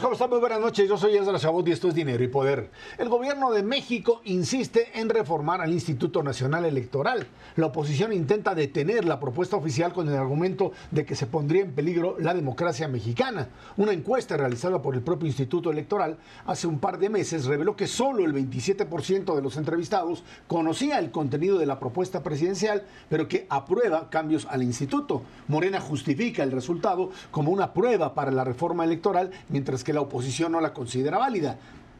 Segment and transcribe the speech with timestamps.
[0.00, 0.28] ¿Cómo están?
[0.28, 0.88] Muy buenas noches.
[0.88, 2.70] Yo soy Ezra Chabot y esto es Dinero y Poder.
[2.98, 7.26] El gobierno de México insiste en reformar al Instituto Nacional Electoral.
[7.56, 11.72] La oposición intenta detener la propuesta oficial con el argumento de que se pondría en
[11.72, 13.48] peligro la democracia mexicana.
[13.78, 17.86] Una encuesta realizada por el propio Instituto Electoral hace un par de meses reveló que
[17.86, 23.46] solo el 27% de los entrevistados conocía el contenido de la propuesta presidencial, pero que
[23.48, 25.22] aprueba cambios al instituto.
[25.48, 30.50] Morena justifica el resultado como una prueba para la reforma electoral, mientras que la oposición
[30.50, 31.56] no la considera válida.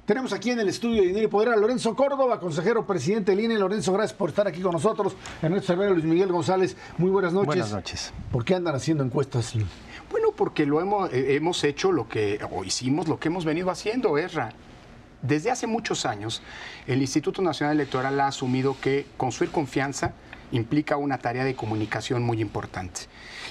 [0.06, 3.44] Tenemos aquí en el estudio de Dinero y Poder a Lorenzo Córdoba, consejero presidente del
[3.44, 3.56] INE.
[3.56, 5.14] Lorenzo, gracias por estar aquí con nosotros.
[5.40, 7.46] Ernesto Cervera, Luis Miguel González, muy buenas noches.
[7.46, 8.12] Buenas noches.
[8.32, 9.54] ¿Por qué andan haciendo encuestas?
[10.10, 13.70] Bueno, porque lo hemos, eh, hemos hecho lo que, o hicimos lo que hemos venido
[13.70, 14.50] haciendo, Erra.
[15.22, 16.42] Desde hace muchos años,
[16.88, 20.12] el Instituto Nacional Electoral ha asumido que construir confianza
[20.50, 23.02] implica una tarea de comunicación muy importante.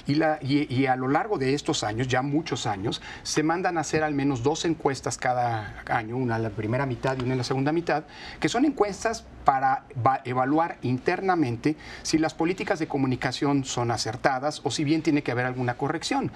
[0.06, 4.14] Y, a lo largo de estos años, ya muchos años, se mandan a hacer al
[4.14, 7.72] menos dos encuestas cada año, una en la primera mitad y una en la segunda
[7.72, 8.04] mitad,
[8.38, 9.84] que son encuestas para
[10.24, 15.46] evaluar internamente si las políticas de comunicación son acertadas o si bien tiene que haber
[15.46, 16.32] alguna corrección.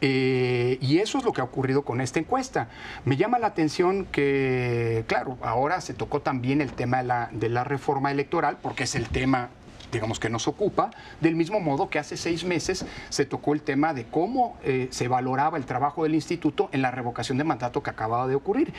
[0.00, 2.68] Eh, y eso es lo que ha ocurrido con esta encuesta.
[3.04, 7.48] Me llama la atención que, claro, ahora se tocó también el tema de la, de
[7.48, 9.50] la reforma electoral, porque es el tema
[9.92, 10.90] digamos que nos ocupa,
[11.20, 15.06] del mismo modo que hace seis meses se tocó el tema de cómo eh, se
[15.06, 18.72] valoraba el trabajo del instituto en la revocación de mandato que acababa de ocurrir.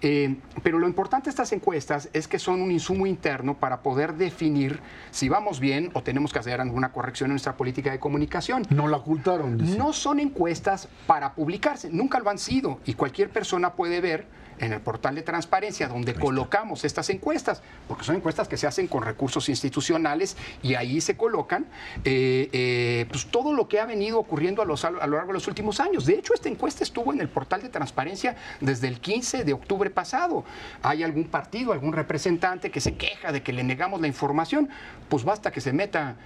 [0.00, 4.14] Eh, pero lo importante de estas encuestas es que son un insumo interno para poder
[4.14, 8.62] definir si vamos bien o tenemos que hacer alguna corrección en nuestra política de comunicación.
[8.70, 9.76] No la ocultaron.
[9.76, 14.26] No son encuestas para publicarse, nunca lo han sido y cualquier persona puede ver
[14.58, 18.86] en el portal de transparencia donde colocamos estas encuestas, porque son encuestas que se hacen
[18.88, 21.66] con recursos institucionales y ahí se colocan
[22.04, 25.80] eh, eh, pues todo lo que ha venido ocurriendo a, lo largo de los últimos
[25.80, 26.06] años.
[26.06, 29.90] De hecho, esta encuesta estuvo en el portal de transparencia desde el 15 de octubre
[29.90, 30.44] pasado.
[30.82, 34.68] ¿Hay algún partido, algún representante que se queja de que le negamos la información?
[35.08, 36.16] Pues basta que se meta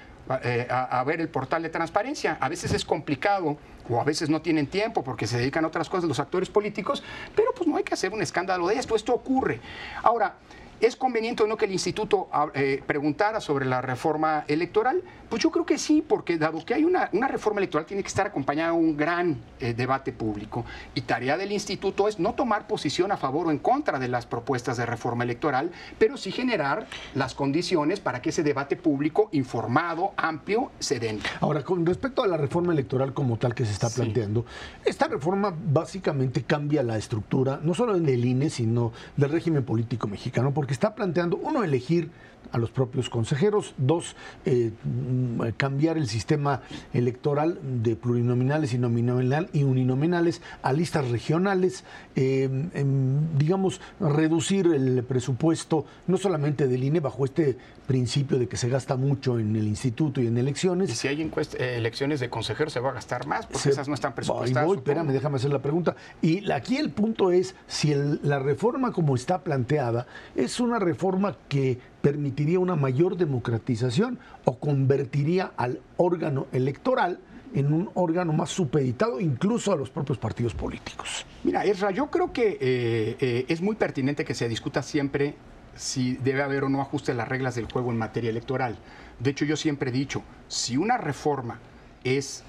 [0.43, 2.39] eh, a, ver el portal de transparencia.
[2.41, 3.57] A veces es complicado
[3.89, 7.03] o a veces no tienen tiempo porque se dedican a otras cosas los actores políticos,
[7.35, 8.97] pero pues no hay que hacer un escándalo de esto.
[8.97, 9.61] Esto ocurre.
[10.03, 10.35] Ahora,
[10.83, 15.01] ¿Es conveniente o no que el instituto ah, eh, preguntara sobre la reforma electoral?
[15.33, 18.09] Pues yo creo que sí, porque dado que hay una, una reforma electoral, tiene que
[18.09, 20.67] estar acompañada de un gran eh, debate público.
[20.95, 24.27] Y tarea del instituto es no tomar posición a favor o en contra de las
[24.27, 30.13] propuestas de reforma electoral, pero sí generar las condiciones para que ese debate público informado,
[30.19, 31.19] amplio, se den.
[31.41, 34.45] Ahora, con respecto a la reforma electoral como tal que se está planteando,
[34.85, 40.07] esta reforma básicamente cambia la estructura, no solo en el INE, sino del régimen político
[40.09, 42.11] mexicano, porque está planteando, uno, elegir
[42.51, 49.49] a los propios consejeros, dos, eh, mm, cambiar el sistema electoral de plurinominales y, nominal,
[49.53, 51.85] y uninominales a listas regionales,
[52.17, 58.57] eh, em, digamos, reducir el presupuesto no solamente del INE bajo este principio de que
[58.57, 60.91] se gasta mucho en el instituto y en elecciones.
[60.91, 63.95] Y si hay eh, elecciones de consejeros se va a gastar más, porque esas no
[63.95, 64.67] están presupuestadas.
[64.67, 65.97] Voy, espérame, déjame hacer la pregunta.
[66.21, 71.79] Y aquí el punto es si la reforma como está planteada es una reforma que
[72.03, 77.21] permitiría una mayor democratización o convertiría al órgano electoral
[77.55, 81.25] en un órgano más supeditado incluso a los propios partidos políticos.
[81.45, 85.35] Mira, Ezra, yo creo que eh, eh, es muy pertinente que se discuta siempre
[85.77, 88.77] si debe haber o no ajuste a las reglas del juego en materia electoral.
[89.19, 91.59] De hecho, yo siempre he dicho, si una reforma
[92.05, 92.43] es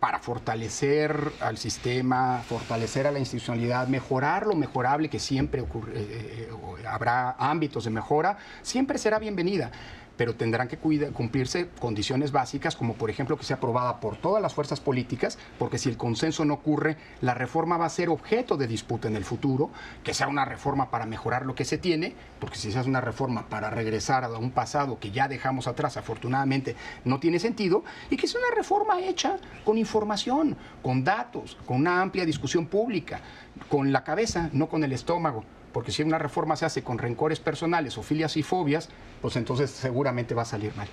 [0.00, 6.48] para fortalecer al sistema, fortalecer a la institucionalidad, mejorar lo mejorable que siempre ocurre, eh,
[6.50, 9.70] eh, habrá ámbitos de mejora, siempre será bienvenida
[10.16, 14.54] pero tendrán que cumplirse condiciones básicas, como por ejemplo que sea aprobada por todas las
[14.54, 18.66] fuerzas políticas, porque si el consenso no ocurre, la reforma va a ser objeto de
[18.66, 19.70] disputa en el futuro,
[20.02, 23.00] que sea una reforma para mejorar lo que se tiene, porque si se hace una
[23.00, 28.16] reforma para regresar a un pasado que ya dejamos atrás, afortunadamente, no tiene sentido, y
[28.16, 33.20] que sea una reforma hecha con información, con datos, con una amplia discusión pública,
[33.68, 35.44] con la cabeza, no con el estómago
[35.76, 38.88] porque si una reforma se hace con rencores personales o filias y fobias,
[39.20, 40.88] pues entonces seguramente va a salir mal.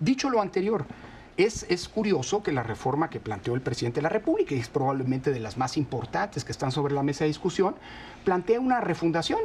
[0.00, 0.86] Dicho lo anterior,
[1.36, 4.70] es, es, curioso que la reforma que planteó el presidente de la República, y es
[4.70, 7.74] probablemente de las más importantes que están sobre la mesa de discusión,
[8.24, 9.40] plantea una refundación.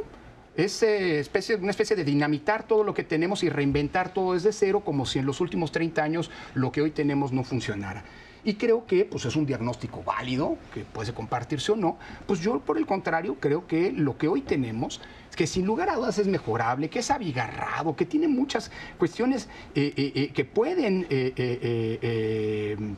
[0.56, 4.54] Es eh, especie, una especie de dinamitar todo lo que tenemos y reinventar todo desde
[4.54, 8.04] cero, como si en los últimos 30 años lo que hoy tenemos no funcionara.
[8.44, 11.98] Y creo que pues, es un diagnóstico válido, que puede compartirse o no.
[12.26, 15.00] Pues yo, por el contrario, creo que lo que hoy tenemos
[15.36, 19.92] que sin lugar a dudas es mejorable, que es abigarrado, que tiene muchas cuestiones eh,
[19.96, 21.06] eh, eh, que pueden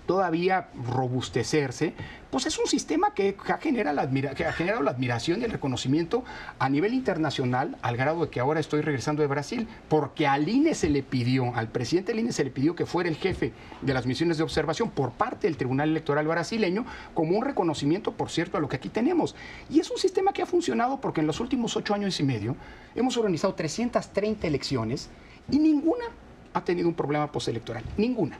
[0.06, 1.94] todavía robustecerse,
[2.30, 6.24] pues es un sistema que, genera la que ha generado la admiración y el reconocimiento
[6.58, 10.74] a nivel internacional, al grado de que ahora estoy regresando de Brasil, porque al INE
[10.74, 13.52] se le pidió, al presidente del INE se le pidió que fuera el jefe
[13.82, 18.30] de las misiones de observación por parte del Tribunal Electoral brasileño, como un reconocimiento, por
[18.30, 19.34] cierto, a lo que aquí tenemos.
[19.68, 22.56] Y es un sistema que ha funcionado porque en los últimos ocho años y medio
[22.94, 25.08] hemos organizado 330 elecciones
[25.50, 26.04] y ninguna
[26.52, 28.38] ha tenido un problema postelectoral, ninguna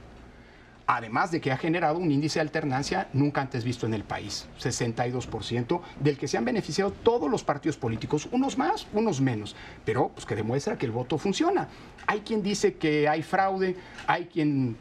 [0.87, 4.47] además de que ha generado un índice de alternancia nunca antes visto en el país,
[4.59, 9.55] 62%, del que se han beneficiado todos los partidos políticos, unos más, unos menos,
[9.85, 11.69] pero pues que demuestra que el voto funciona.
[12.07, 14.75] Hay quien dice que hay fraude, hay quien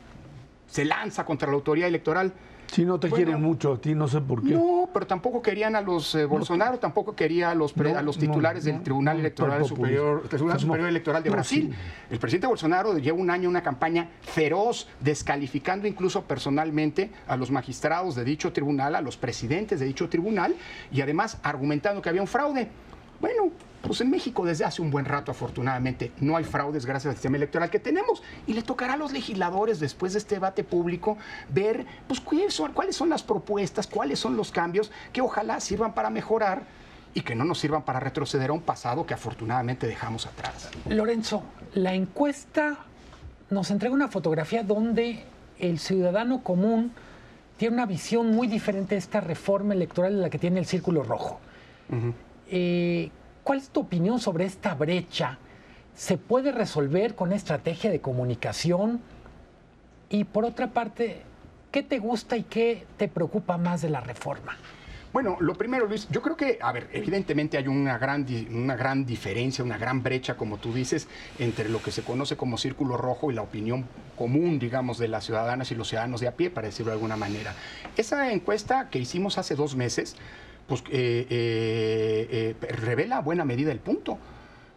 [0.67, 2.33] se lanza contra la autoridad electoral.
[2.73, 4.51] Si no te quieren mucho a ti, no sé por qué.
[4.51, 8.65] No, pero tampoco querían a los eh, Bolsonaro, tampoco quería a los, a los titulares
[8.65, 11.75] del Tribunal Electoral Superior, Tribunal Superior Electoral de Brasil.
[12.09, 18.15] El presidente Bolsonaro lleva un año una campaña feroz, descalificando incluso personalmente a los magistrados
[18.15, 20.55] de dicho tribunal, a los presidentes de dicho tribunal,
[20.93, 22.69] y además argumentando que había un fraude.
[23.21, 23.51] Bueno,
[23.83, 27.37] pues en México desde hace un buen rato, afortunadamente, no hay fraudes gracias al sistema
[27.37, 28.23] electoral que tenemos.
[28.47, 31.17] Y le tocará a los legisladores, después de este debate público,
[31.49, 35.95] ver pues, cuáles son, cuáles son las propuestas, cuáles son los cambios que ojalá sirvan
[35.95, 36.63] para mejorar
[37.15, 40.71] y que no nos sirvan para retroceder a un pasado que afortunadamente dejamos atrás.
[40.89, 41.43] Lorenzo,
[41.75, 42.79] la encuesta
[43.49, 45.25] nos entrega una fotografía donde
[45.59, 46.93] el ciudadano común
[47.57, 51.03] tiene una visión muy diferente de esta reforma electoral de la que tiene el Círculo
[51.03, 51.41] Rojo.
[53.43, 55.39] ¿Cuál es tu opinión sobre esta brecha?
[55.95, 59.01] ¿Se puede resolver con estrategia de comunicación?
[60.09, 61.23] Y por otra parte,
[61.71, 64.57] ¿qué te gusta y qué te preocupa más de la reforma?
[65.13, 69.05] Bueno, lo primero, Luis, yo creo que, a ver, evidentemente hay una gran, una gran
[69.05, 71.09] diferencia, una gran brecha, como tú dices,
[71.41, 75.25] entre lo que se conoce como círculo rojo y la opinión común, digamos, de las
[75.25, 77.55] ciudadanas y los ciudadanos de a pie, para decirlo de alguna manera.
[77.97, 80.15] Esa encuesta que hicimos hace dos meses,
[80.71, 84.19] pues eh, eh, eh, revela a buena medida el punto.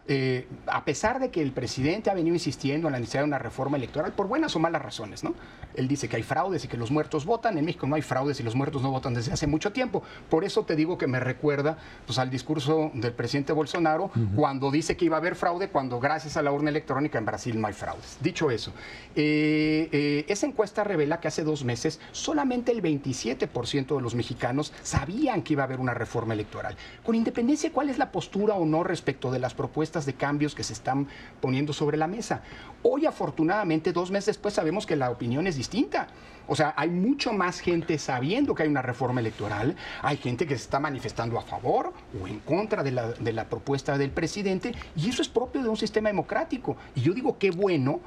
[0.06, 3.38] Eh, a pesar de que el presidente ha venido insistiendo en la necesidad de una
[3.38, 5.34] reforma electoral por buenas o malas razones, ¿no?
[5.74, 7.56] Él dice que hay fraudes y que los muertos votan.
[7.56, 10.02] En México no hay fraudes y los muertos no votan desde hace mucho tiempo.
[10.28, 14.96] Por eso te digo que me recuerda pues, al discurso del presidente Bolsonaro cuando dice
[14.96, 17.72] que iba a haber fraude, cuando gracias a la urna electrónica en Brasil no hay
[17.72, 18.18] fraudes.
[18.20, 18.72] Dicho eso,
[19.16, 24.72] eh, eh, esa encuesta revela que hace dos meses solamente el 27% de los mexicanos
[24.82, 26.76] sabían que iba a haber una reforma electoral.
[27.02, 30.54] Con independencia de cuál es la postura o no respecto de las propuestas de cambios
[30.54, 31.06] que se están
[31.40, 32.42] poniendo sobre la mesa.
[32.82, 36.08] Hoy, afortunadamente, dos meses después, sabemos que la opinión es distinta.
[36.48, 40.56] O sea, hay mucho más gente sabiendo que hay una reforma electoral, hay gente que
[40.56, 44.74] se está manifestando a favor o en contra de la, de la propuesta del presidente,
[44.96, 46.76] y eso es propio de un sistema democrático.
[46.94, 48.00] Y yo digo, qué bueno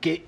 [0.00, 0.26] que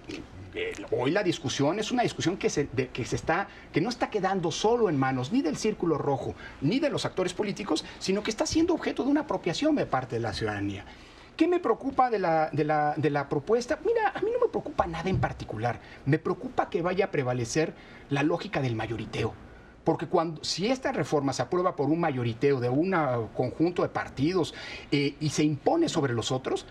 [0.90, 4.50] hoy la discusión es una discusión que se, que se está, que no está quedando
[4.50, 8.46] solo en manos ni del círculo rojo ni de los actores políticos, sino que está
[8.46, 10.84] siendo objeto de una apropiación de parte de la ciudadanía.
[11.36, 13.78] ¿Qué me preocupa de la, de, la, de la, propuesta?
[13.84, 15.80] Mira, a mí no me preocupa nada en particular.
[16.04, 17.72] Me preocupa que vaya a prevalecer
[18.10, 19.32] la lógica del mayoriteo.
[19.84, 22.94] Porque cuando, si esta reforma se aprueba por un mayoriteo de un
[23.34, 24.54] conjunto de partidos
[24.92, 26.66] eh, y se impone sobre los otros,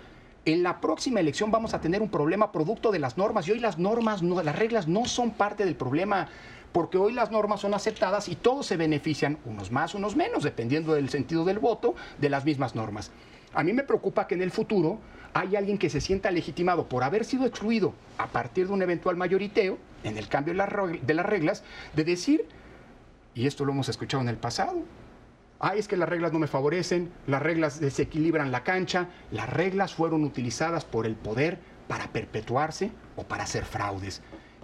[0.46, 3.60] en la próxima elección vamos a tener un problema producto de las normas y hoy
[3.60, 6.28] las normas, no, las reglas no son parte del problema
[6.72, 10.94] porque hoy las normas son aceptadas y todos se benefician, unos más, unos menos, dependiendo
[10.94, 13.12] del sentido del voto, de las mismas normas.
[13.54, 15.00] A mí me preocupa que en el futuro
[15.34, 19.16] hay alguien que se sienta legitimado por haber sido excluido a partir de un eventual
[19.16, 21.64] mayoriteo, en el cambio de las reglas,
[21.96, 22.46] de decir,
[23.34, 24.84] y esto lo hemos escuchado en el pasado,
[25.60, 29.94] ay, es que las reglas no me favorecen, las reglas desequilibran la cancha, las reglas
[29.94, 34.22] fueron utilizadas por el poder para perpetuarse o para hacer fraudes.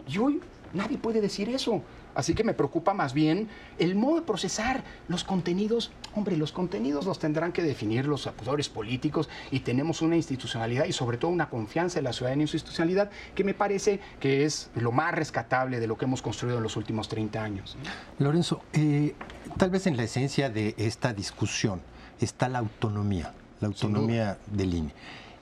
[0.07, 0.41] Y hoy
[0.73, 1.81] nadie puede decir eso.
[2.15, 5.91] Así que me preocupa más bien el modo de procesar los contenidos.
[6.15, 10.93] Hombre, los contenidos los tendrán que definir los actores políticos y tenemos una institucionalidad y
[10.93, 14.69] sobre todo una confianza en la ciudadanía en su institucionalidad que me parece que es
[14.75, 17.77] lo más rescatable de lo que hemos construido en los últimos 30 años.
[18.19, 19.13] Lorenzo, eh,
[19.57, 21.81] tal vez en la esencia de esta discusión
[22.19, 24.93] está la autonomía, la autonomía del INE.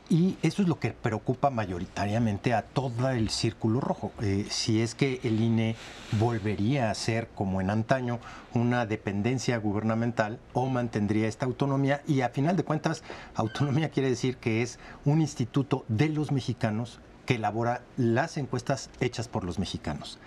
[0.10, 4.12] Y eso es lo que preocupa mayoritariamente a todo el círculo rojo.
[4.22, 5.76] Eh, si es que el INE
[6.20, 8.20] volvería a ser, como en antaño,
[8.54, 12.02] una dependencia gubernamental o mantendría esta autonomía.
[12.06, 13.02] Y a final de cuentas,
[13.34, 19.30] autonomía quiere decir que es un instituto de los mexicanos que elabora las encuestas hechas
[19.30, 20.20] por los mexicanos.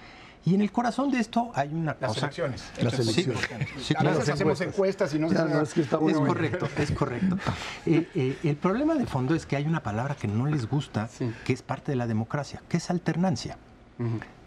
[0.47, 2.21] Y en el corazón de esto hay una Las cosa.
[2.27, 2.63] elecciones.
[2.81, 3.41] Las elecciones.
[3.83, 5.13] Sí, a veces las hacemos encuestas.
[5.13, 7.37] encuestas y no Ya, se no, es que está Es correcto, es correcto.
[7.87, 11.09] Eh, eh, el problema de fondo es que hay una palabra que no les gusta,
[11.09, 11.33] Sí.
[11.45, 13.59] que es parte de la democracia, que es alternancia.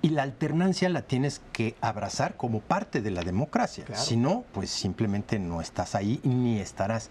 [0.01, 3.83] Y la alternancia la tienes que abrazar como parte de la democracia.
[3.83, 4.01] Claro.
[4.01, 7.09] Si no, pues simplemente no estás ahí ni estarás.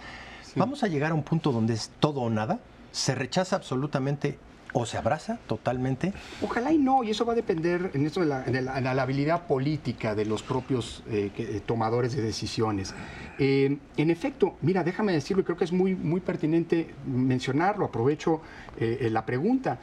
[0.57, 2.59] Vamos a llegar a un punto donde es todo o nada,
[2.93, 4.39] se rechaza absolutamente
[4.73, 6.13] o se abraza totalmente.
[6.43, 10.25] Ojalá y no, y eso va a depender en esto de la, habilidad política de
[10.25, 12.95] los propios eh, eh, tomadores de decisiones.
[13.39, 18.41] Eh, en efecto, mira, déjame decirlo, y creo que es muy, muy pertinente mencionarlo, aprovecho
[18.79, 19.79] la pregunta.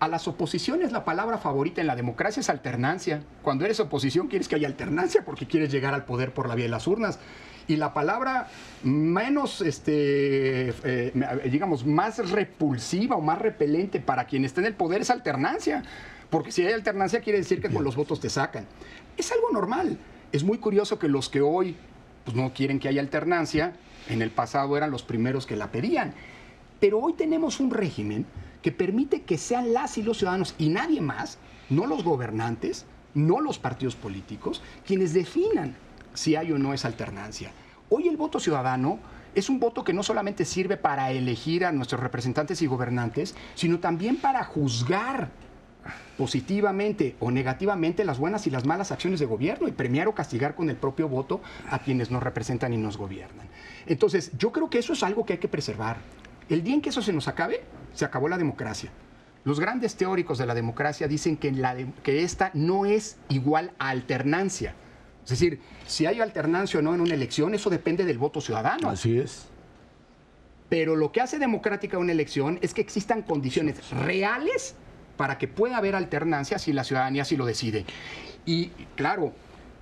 [0.00, 3.22] A las oposiciones la palabra favorita en la democracia es alternancia.
[3.42, 6.66] Cuando eres oposición quieres que haya alternancia porque quieres llegar al poder por la vía
[6.66, 7.18] de las urnas.
[7.66, 8.48] Y la palabra
[8.82, 15.00] menos, este, eh, digamos, más repulsiva o más repelente para quien esté en el poder
[15.00, 15.82] es alternancia.
[16.30, 18.66] Porque si hay alternancia quiere decir que con los votos te sacan.
[19.16, 19.98] Es algo normal.
[20.32, 21.76] Es muy curioso que los que hoy
[22.24, 23.74] pues, no quieren que haya alternancia,
[24.08, 26.12] en el pasado eran los primeros que la pedían.
[26.80, 28.26] Pero hoy tenemos un régimen
[28.62, 31.38] que permite que sean las y los ciudadanos y nadie más,
[31.70, 35.76] no los gobernantes, no los partidos políticos, quienes definan
[36.14, 37.50] si hay o no esa alternancia.
[37.90, 38.98] Hoy el voto ciudadano
[39.34, 43.80] es un voto que no solamente sirve para elegir a nuestros representantes y gobernantes, sino
[43.80, 45.30] también para juzgar
[46.16, 50.54] positivamente o negativamente las buenas y las malas acciones de gobierno y premiar o castigar
[50.54, 53.46] con el propio voto a quienes nos representan y nos gobiernan.
[53.86, 55.98] Entonces, yo creo que eso es algo que hay que preservar.
[56.48, 58.90] El día en que eso se nos acabe, se acabó la democracia.
[59.44, 61.52] Los grandes teóricos de la democracia dicen que,
[62.02, 64.74] que esta no es igual a alternancia.
[65.24, 68.90] Es decir, si hay alternancia o no en una elección, eso depende del voto ciudadano.
[68.90, 69.46] Así es.
[70.68, 74.74] Pero lo que hace democrática una elección es que existan condiciones reales
[75.16, 77.84] para que pueda haber alternancia si la ciudadanía así lo decide.
[78.44, 79.32] Y claro,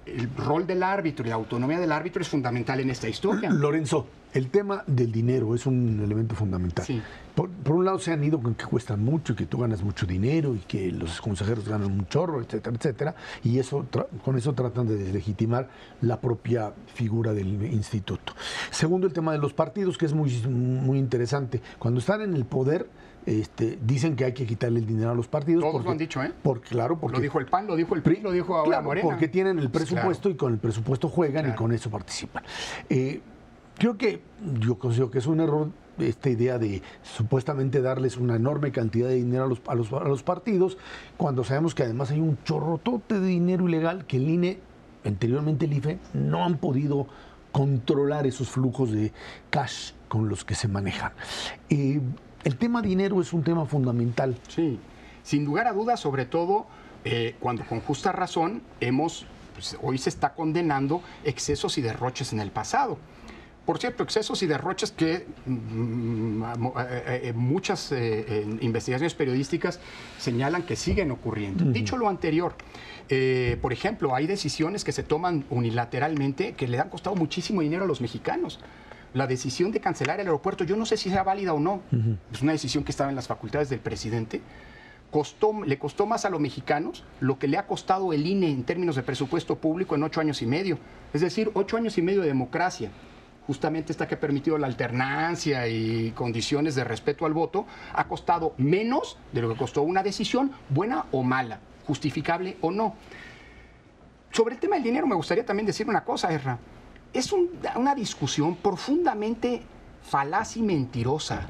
[0.06, 3.50] el rol del árbitro y la autonomía del árbitro es fundamental en esta historia.
[3.50, 6.84] Lorenzo, el tema del dinero es un elemento fundamental.
[6.84, 7.00] Sí.
[7.34, 9.82] Por, por un lado se han ido con que cuestan mucho y que tú ganas
[9.82, 13.86] mucho dinero y que los consejeros ganan un chorro, etcétera, etcétera, y eso
[14.24, 15.68] con eso tratan de deslegitimar
[16.02, 18.34] la propia figura del instituto.
[18.70, 21.62] Segundo, el tema de los partidos, que es muy, muy interesante.
[21.78, 22.86] Cuando están en el poder,
[23.24, 25.62] este, dicen que hay que quitarle el dinero a los partidos.
[25.62, 26.32] Todos lo han dicho, ¿eh?
[26.42, 28.84] Porque, claro, porque Lo dijo el PAN, lo dijo el PRI, lo dijo ahora Claro,
[28.84, 29.08] Morena.
[29.08, 32.42] porque tienen el Pues presupuesto y con el presupuesto juegan y con eso participan.
[32.90, 33.20] Eh,
[33.78, 34.22] creo que
[34.58, 39.16] yo considero que es un error esta idea de supuestamente darles una enorme cantidad de
[39.16, 40.78] dinero a los, a los, a los partidos,
[41.16, 44.58] cuando sabemos que además hay un chorrotote de dinero ilegal que el INE,
[45.04, 47.06] anteriormente el IFE, no han podido
[47.52, 49.12] controlar esos flujos de
[49.50, 51.12] cash con los que se manejan.
[51.68, 52.00] Eh,
[52.44, 54.36] el tema dinero es un tema fundamental.
[54.48, 54.78] Sí,
[55.22, 56.66] sin lugar a dudas, sobre todo
[57.04, 62.40] eh, cuando con justa razón hemos, pues, hoy se está condenando excesos y derroches en
[62.40, 62.98] el pasado.
[63.64, 69.78] Por cierto, excesos y derroches que mm, mo- eh, eh, muchas eh, eh, investigaciones periodísticas
[70.18, 71.64] señalan que siguen ocurriendo.
[71.72, 72.54] Dicho lo anterior,
[73.08, 77.84] eh, por ejemplo, hay decisiones que se toman unilateralmente que le han costado muchísimo dinero
[77.84, 78.58] a los mexicanos.
[79.14, 81.82] La decisión de cancelar el aeropuerto, yo no sé si sea válida o no,
[82.32, 84.40] es una decisión que estaba en las facultades del presidente,
[85.10, 88.64] costó, le costó más a los mexicanos lo que le ha costado el INE en
[88.64, 90.78] términos de presupuesto público en ocho años y medio.
[91.12, 92.90] Es decir, ocho años y medio de democracia.
[93.46, 98.54] Justamente esta que ha permitido la alternancia y condiciones de respeto al voto, ha costado
[98.56, 102.94] menos de lo que costó una decisión, buena o mala, justificable o no.
[104.30, 106.58] Sobre el tema del dinero me gustaría también decir una cosa, Erra.
[107.12, 109.62] Es un- una discusión profundamente
[110.02, 111.48] falaz y mentirosa.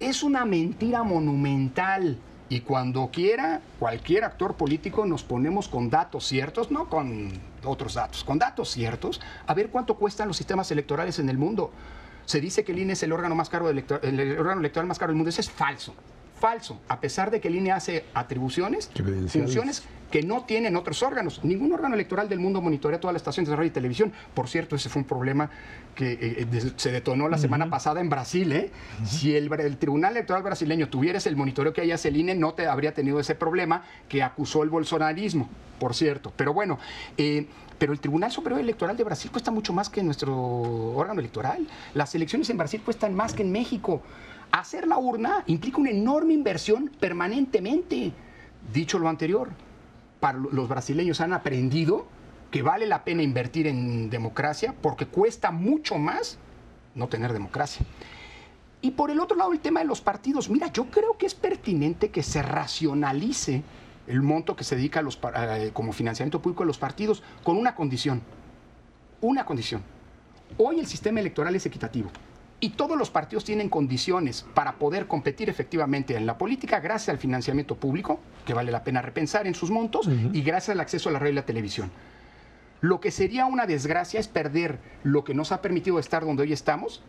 [0.00, 2.18] Es una mentira monumental.
[2.48, 7.30] Y cuando quiera, cualquier actor político nos ponemos con datos ciertos, no con
[7.64, 11.72] otros datos, con datos ciertos, a ver cuánto cuestan los sistemas electorales en el mundo.
[12.24, 13.78] Se dice que el INE es el órgano, más caro el
[14.38, 15.30] órgano electoral más caro del mundo.
[15.30, 15.94] Eso es falso.
[16.38, 16.80] Falso.
[16.88, 18.90] A pesar de que el INE hace atribuciones,
[19.28, 21.44] funciones que no tienen otros órganos.
[21.44, 24.12] Ningún órgano electoral del mundo monitorea todas las estaciones de radio y televisión.
[24.34, 25.50] Por cierto, ese fue un problema
[25.94, 28.50] que eh, de- se detonó la semana pasada en Brasil.
[28.52, 28.70] ¿eh?
[29.04, 32.54] Si el, el Tribunal Electoral brasileño tuviera el monitoreo que hay hace el INE, no
[32.54, 35.48] te habría tenido ese problema que acusó el bolsonarismo,
[35.78, 36.32] por cierto.
[36.36, 36.78] Pero bueno,
[37.18, 37.46] eh,
[37.78, 41.66] pero el Tribunal Superior Electoral de Brasil cuesta mucho más que nuestro órgano electoral.
[41.94, 44.02] Las elecciones en Brasil cuestan más que en México.
[44.50, 48.12] Hacer la urna implica una enorme inversión permanentemente.
[48.72, 49.50] Dicho lo anterior,
[50.20, 52.06] para lo- los brasileños han aprendido
[52.50, 56.38] que vale la pena invertir en democracia porque cuesta mucho más
[56.94, 57.84] no tener democracia.
[58.80, 60.48] Y por el otro lado, el tema de los partidos.
[60.48, 63.62] Mira, yo creo que es pertinente que se racionalice
[64.06, 67.56] el monto que se dedica a los, eh, como financiamiento público a los partidos, con
[67.58, 68.22] una condición.
[69.20, 69.82] Una condición.
[70.56, 72.10] Hoy el sistema electoral es equitativo
[72.60, 77.18] y todos los partidos tienen condiciones para poder competir efectivamente en la política gracias al
[77.18, 81.12] financiamiento público, que vale la pena repensar en sus montos, y gracias al acceso a
[81.12, 81.90] la radio y la televisión.
[82.80, 86.52] Lo que sería una desgracia es perder lo que nos ha permitido estar donde hoy
[86.52, 87.02] estamos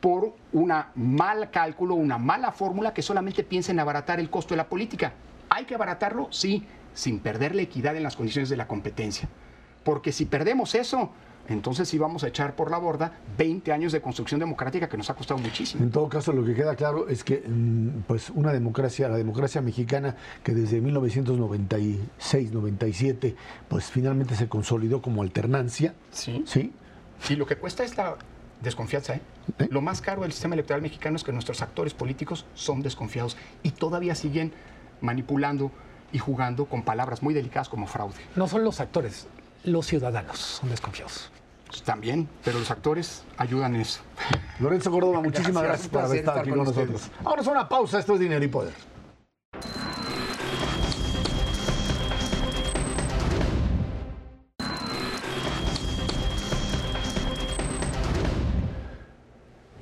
[0.00, 4.58] por un mal cálculo, una mala fórmula que solamente piensa en abaratar el costo de
[4.58, 5.14] la política.
[5.48, 6.28] ¿Hay que abaratarlo?
[6.30, 9.28] Sí, sin perder la equidad en las condiciones de la competencia.
[9.82, 11.10] Porque si perdemos eso,
[11.48, 15.10] entonces sí vamos a echar por la borda 20 años de construcción democrática que nos
[15.10, 15.84] ha costado muchísimo.
[15.84, 19.60] En todo caso, lo que queda claro es que mm, pues una democracia, la democracia
[19.60, 23.34] mexicana, que desde 1996-97,
[23.68, 25.94] pues finalmente se consolidó como alternancia.
[26.10, 26.44] Sí.
[26.46, 26.72] Sí.
[27.28, 28.16] Y lo que cuesta es la
[28.62, 29.16] desconfianza.
[29.16, 29.20] ¿eh?
[29.58, 29.68] ¿Eh?
[29.70, 33.70] Lo más caro del sistema electoral mexicano es que nuestros actores políticos son desconfiados y
[33.70, 34.52] todavía siguen
[35.00, 35.70] manipulando
[36.12, 38.16] y jugando con palabras muy delicadas como fraude.
[38.36, 39.26] No son los actores,
[39.64, 41.30] los ciudadanos son desconfiados.
[41.82, 44.00] También, pero los actores ayudan en eso.
[44.60, 47.10] Lorenzo Córdoba, muchísimas gracias, por haber estado aquí con, nosotros.
[47.24, 48.74] Ahora es una pausa, esto es Dinero y Poder.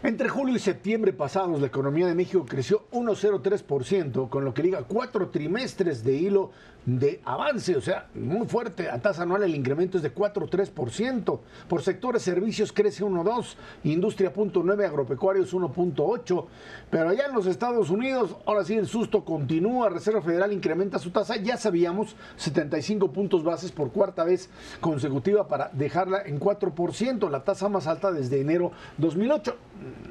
[0.05, 4.83] Entre julio y septiembre pasados, la economía de México creció 1,03%, con lo que liga
[4.83, 6.51] cuatro trimestres de hilo
[6.85, 8.91] de avance, o sea, muy fuerte.
[8.91, 11.41] A tasa anual el incremento es de 4,3%.
[11.69, 16.47] Por sectores, servicios crece 1,2%, industria 0.9%, agropecuarios 1,8%.
[16.91, 19.89] Pero allá en los Estados Unidos, ahora sí el susto continúa.
[19.89, 25.71] Reserva Federal incrementa su tasa, ya sabíamos, 75 puntos bases por cuarta vez consecutiva para
[25.73, 29.57] dejarla en 4%, la tasa más alta desde enero 2008.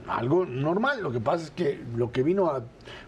[0.08, 2.64] Algo normal, lo que pasa es que lo que vino a,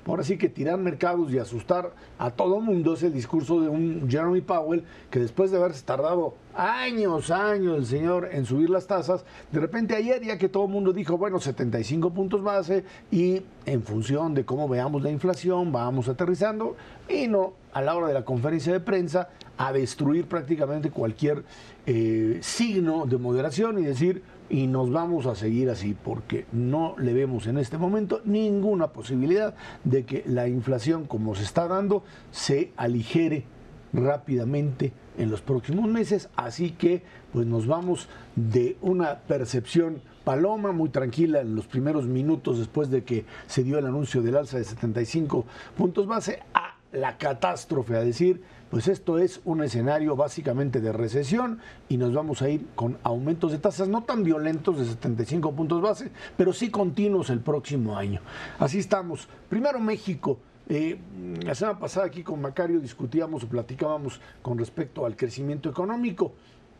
[0.05, 4.07] ahora sí que tirar mercados y asustar a todo mundo es el discurso de un
[4.09, 9.25] Jeremy Powell que después de haberse tardado años, años el señor en subir las tasas,
[9.51, 13.83] de repente ayer ya que todo el mundo dijo, bueno, 75 puntos base y en
[13.83, 16.75] función de cómo veamos la inflación, vamos aterrizando,
[17.09, 21.43] y no a la hora de la conferencia de prensa a destruir prácticamente cualquier
[21.85, 27.13] eh, signo de moderación y decir, y nos vamos a seguir así porque no le
[27.13, 32.71] vemos en este momento ninguna posibilidad de que la inflación como se está dando se
[32.77, 33.45] aligere
[33.93, 40.89] rápidamente en los próximos meses, así que pues nos vamos de una percepción paloma muy
[40.89, 44.63] tranquila en los primeros minutos después de que se dio el anuncio del alza de
[44.63, 45.45] 75
[45.77, 48.41] puntos base a la catástrofe, a decir
[48.73, 51.59] pues esto es un escenario básicamente de recesión
[51.89, 55.79] y nos vamos a ir con aumentos de tasas no tan violentos de 75 puntos
[55.79, 58.21] base, pero sí continuos el próximo año.
[58.57, 59.27] Así estamos.
[59.47, 60.39] Primero México.
[60.67, 60.97] Eh,
[61.45, 66.33] la semana pasada aquí con Macario discutíamos o platicábamos con respecto al crecimiento económico.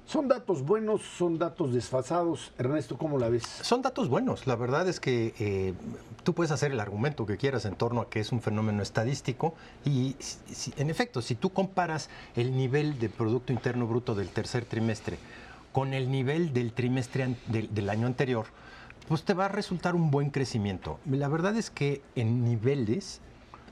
[0.06, 1.02] ¿Son datos buenos?
[1.18, 2.52] ¿Son datos desfasados?
[2.58, 3.44] Ernesto, ¿cómo la ves?
[3.44, 4.48] Son datos buenos.
[4.48, 5.74] La verdad es que eh,
[6.24, 9.56] tú puedes hacer el argumento que quieras en torno a que es un fenómeno estadístico
[9.86, 10.16] y,
[10.76, 15.18] en efecto, si tú comparas el nivel de Producto Interno Bruto del tercer trimestre
[15.72, 18.46] con el nivel del trimestre del año anterior,
[19.08, 21.00] pues te va a resultar un buen crecimiento.
[21.10, 23.22] La verdad es que en niveles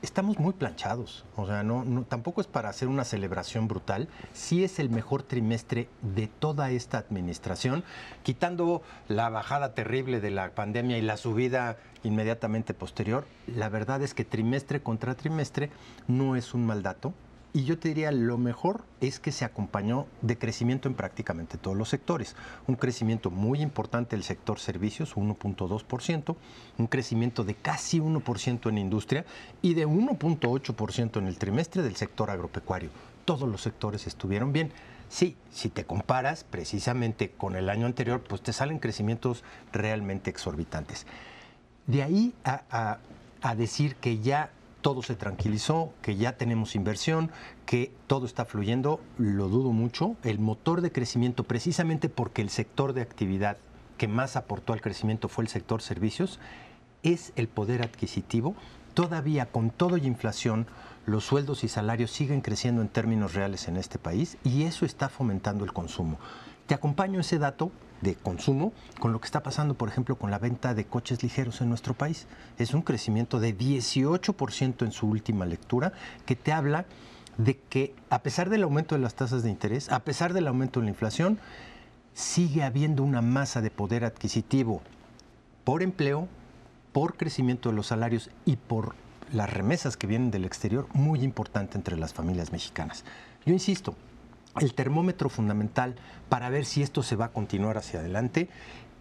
[0.02, 1.24] estamos muy planchados.
[1.36, 4.08] O sea, no, tampoco es para hacer una celebración brutal.
[4.32, 7.84] Sí es el mejor trimestre de toda esta administración,
[8.22, 13.26] quitando la bajada terrible de la pandemia y la subida inmediatamente posterior.
[13.46, 15.70] La verdad es que trimestre contra trimestre
[16.08, 17.14] no es un mal dato.
[17.54, 21.76] Y yo te diría, lo mejor es que se acompañó de crecimiento en prácticamente todos
[21.76, 22.34] los sectores.
[22.66, 26.36] Un crecimiento muy importante del sector servicios, 1.2%,
[26.78, 29.26] un crecimiento de casi 1% en industria
[29.60, 32.88] y de 1.8% en el trimestre del sector agropecuario.
[33.26, 34.72] Todos los sectores estuvieron bien.
[35.10, 41.06] Sí, si te comparas precisamente con el año anterior, pues te salen crecimientos realmente exorbitantes.
[41.86, 42.98] De ahí a,
[43.42, 44.50] a decir que ya
[44.82, 47.30] todo se tranquilizó, que ya tenemos inversión,
[47.64, 50.16] que todo está fluyendo, lo dudo mucho.
[50.24, 53.56] El motor de crecimiento, precisamente porque el sector de actividad
[53.96, 56.40] que más aportó al crecimiento fue el sector servicios,
[57.02, 58.54] es el poder adquisitivo.
[58.94, 60.66] Todavía con todo y inflación,
[61.06, 65.08] los sueldos y salarios siguen creciendo en términos reales en este país y eso está
[65.08, 66.18] fomentando el consumo.
[66.66, 67.70] Te acompaño ese dato
[68.02, 71.60] de consumo con lo que está pasando, por ejemplo, con la venta de coches ligeros
[71.60, 72.26] en nuestro país.
[72.58, 75.92] Es un crecimiento de 18% en su última lectura,
[76.26, 76.84] que te habla
[77.38, 80.80] de que a pesar del aumento de las tasas de interés, a pesar del aumento
[80.80, 81.38] de la inflación,
[82.12, 84.82] sigue habiendo una masa de poder adquisitivo
[85.64, 86.28] por empleo,
[86.92, 88.94] por crecimiento de los salarios y por
[89.32, 93.04] las remesas que vienen del exterior muy importante entre las familias mexicanas.
[93.46, 93.94] Yo insisto,
[94.60, 95.94] el termómetro fundamental
[96.28, 98.48] para ver si esto se va a continuar hacia adelante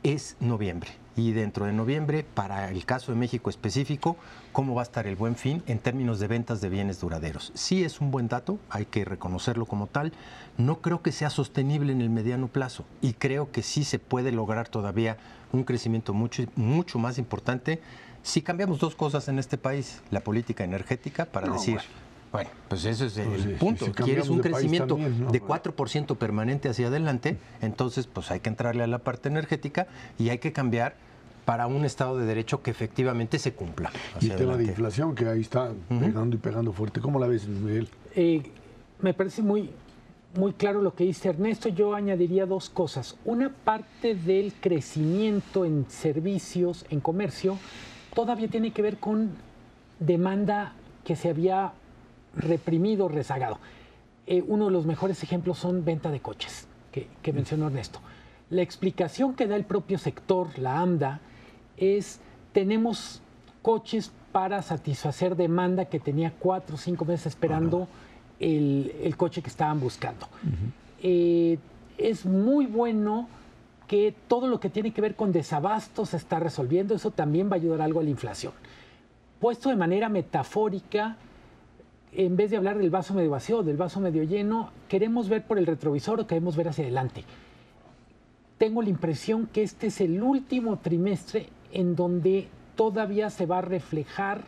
[0.03, 0.89] es noviembre.
[1.15, 4.15] Y dentro de noviembre, para el caso de México específico,
[4.53, 7.51] cómo va a estar el buen fin en términos de ventas de bienes duraderos.
[7.53, 10.13] Sí es un buen dato, hay que reconocerlo como tal.
[10.57, 14.31] No creo que sea sostenible en el mediano plazo y creo que sí se puede
[14.31, 15.17] lograr todavía
[15.51, 17.81] un crecimiento mucho, mucho más importante
[18.23, 21.89] si cambiamos dos cosas en este país, la política energética para decir, bueno.
[22.67, 23.85] Pues ese es el Pues sí, punto.
[23.85, 25.31] si Quieres un de crecimiento también, ¿no?
[25.31, 30.29] de 4% permanente hacia adelante, entonces pues hay que entrarle a la parte energética y
[30.29, 30.95] hay que cambiar
[31.45, 33.91] para un Estado de Derecho que efectivamente se cumpla.
[34.21, 37.01] Y el tema de inflación que ahí está pegando y pegando fuerte.
[37.01, 37.89] ¿Cómo la ves, Miguel?
[38.15, 38.43] Eh,
[39.01, 39.71] me parece muy,
[40.35, 41.67] muy claro lo que dice Ernesto.
[41.67, 43.17] Yo añadiría dos cosas.
[43.25, 47.57] Una parte del crecimiento en servicios, en comercio,
[48.13, 49.31] todavía tiene que ver con
[49.99, 51.73] demanda que se había
[52.35, 53.59] reprimido, rezagado.
[54.27, 57.99] Eh, uno de los mejores ejemplos son venta de coches, que, que mencionó Ernesto.
[58.49, 61.21] La explicación que da el propio sector, la AMDA,
[61.77, 62.19] es
[62.53, 63.21] tenemos
[63.61, 67.87] coches para satisfacer demanda que tenía cuatro o cinco meses esperando
[68.39, 70.27] el, el coche que estaban buscando.
[71.01, 71.57] Eh,
[71.97, 73.27] es muy bueno
[73.87, 77.53] que todo lo que tiene que ver con desabasto se está resolviendo, eso también va
[77.53, 78.53] a ayudar algo a la inflación.
[79.39, 81.17] Puesto de manera metafórica,
[82.13, 85.57] en vez de hablar del vaso medio vacío del vaso medio lleno, queremos ver por
[85.57, 87.23] el retrovisor o queremos ver hacia adelante.
[88.57, 93.61] Tengo la impresión que este es el último trimestre en donde todavía se va a
[93.61, 94.43] reflejar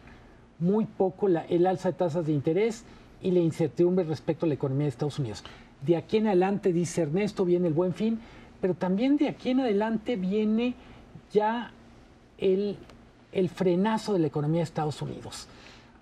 [0.60, 2.86] muy poco el alza de tasas de interés
[3.21, 5.43] y la incertidumbre respecto a la economía de Estados Unidos.
[5.86, 8.19] De aquí en adelante, dice Ernesto, viene el buen fin,
[8.62, 10.76] pero también de aquí en adelante viene
[11.32, 11.71] ya
[12.38, 12.78] el,
[13.32, 15.47] el frenazo de la economía de Estados Unidos.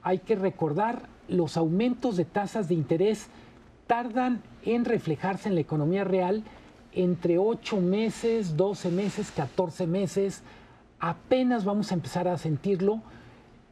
[0.04, 3.28] Hay que recordar, los aumentos de tasas de interés
[3.88, 6.44] tardan en reflejarse en la economía real
[6.94, 10.44] entre 8 meses, 12 meses, 14 meses.
[11.00, 13.02] Apenas vamos a empezar a sentirlo.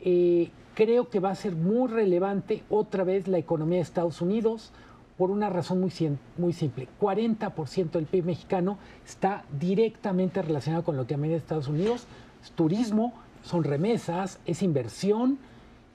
[0.01, 4.71] Eh, creo que va a ser muy relevante otra vez la economía de Estados Unidos
[5.17, 6.87] por una razón muy, sim- muy simple.
[7.01, 12.07] 40% del PIB mexicano está directamente relacionado con lo que de Estados Unidos.
[12.41, 15.37] Es turismo, son remesas, es inversión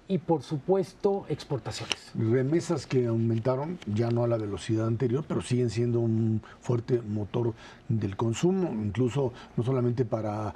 [0.07, 2.13] y por supuesto exportaciones.
[2.15, 7.55] Remesas que aumentaron, ya no a la velocidad anterior, pero siguen siendo un fuerte motor
[7.89, 10.55] del consumo, incluso no solamente para,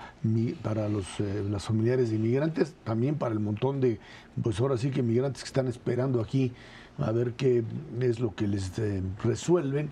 [0.62, 3.98] para los, eh, las familiares de inmigrantes, también para el montón de,
[4.42, 6.52] pues ahora sí que inmigrantes que están esperando aquí
[6.98, 7.64] a ver qué
[8.00, 9.90] es lo que les eh, resuelven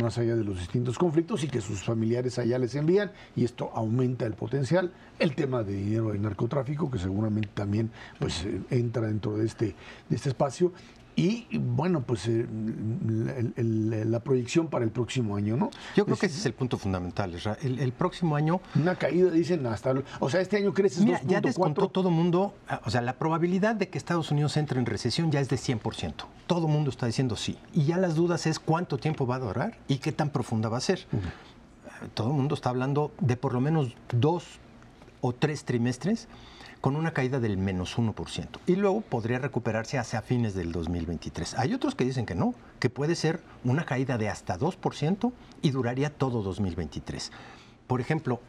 [0.00, 3.70] más allá de los distintos conflictos y que sus familiares allá les envían y esto
[3.74, 4.92] aumenta el potencial.
[5.18, 9.74] El tema de dinero de narcotráfico que seguramente también pues eh, entra dentro de este,
[10.08, 10.72] de este espacio
[11.18, 15.70] y bueno pues eh, el- el- la proyección para el próximo año, ¿no?
[15.96, 17.34] Yo creo que ese es el punto fundamental.
[17.60, 19.94] El, el próximo año, Una caída, dicen, hasta...
[20.20, 21.92] O sea, este año creces mira, ya descontó 2.4.
[21.92, 25.40] todo mundo, ah, o sea, la probabilidad de que Estados Unidos entre en recesión ya
[25.40, 26.12] es de 100%.
[26.46, 27.58] Todo mundo está diciendo sí.
[27.74, 30.78] Y ya las dudas es cuánto tiempo va a durar y qué tan profunda va
[30.78, 31.06] a ser.
[32.14, 34.44] Todo el mundo está hablando de por lo menos dos
[35.20, 36.28] o tres trimestres
[36.80, 38.46] con una caída del menos 1%.
[38.66, 41.58] Y luego podría recuperarse hacia fines del 2023.
[41.58, 45.70] Hay otros que dicen que no, que puede ser una caída de hasta 2% y
[45.70, 47.32] duraría todo 2023.
[47.86, 48.40] Por ejemplo,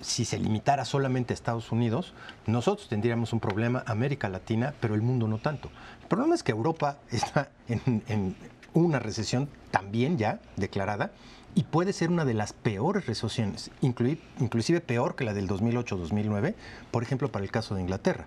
[0.00, 2.14] si se limitara solamente a Estados Unidos,
[2.46, 5.70] nosotros tendríamos un problema, América Latina, pero el mundo no tanto.
[6.02, 8.36] El problema es que Europa está en, en
[8.74, 11.12] una recesión también ya declarada
[11.56, 16.54] y puede ser una de las peores recesiones, inclusive peor que la del 2008-2009,
[16.90, 18.26] por ejemplo, para el caso de Inglaterra.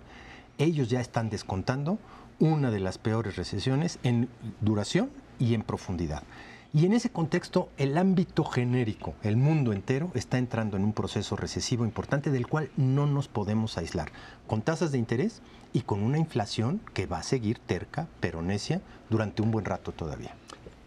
[0.57, 1.99] Ellos ya están descontando
[2.39, 4.29] una de las peores recesiones en
[4.61, 6.23] duración y en profundidad.
[6.73, 11.35] Y en ese contexto, el ámbito genérico, el mundo entero, está entrando en un proceso
[11.35, 14.11] recesivo importante del cual no nos podemos aislar,
[14.47, 18.81] con tasas de interés y con una inflación que va a seguir terca, pero necia,
[19.09, 20.35] durante un buen rato todavía.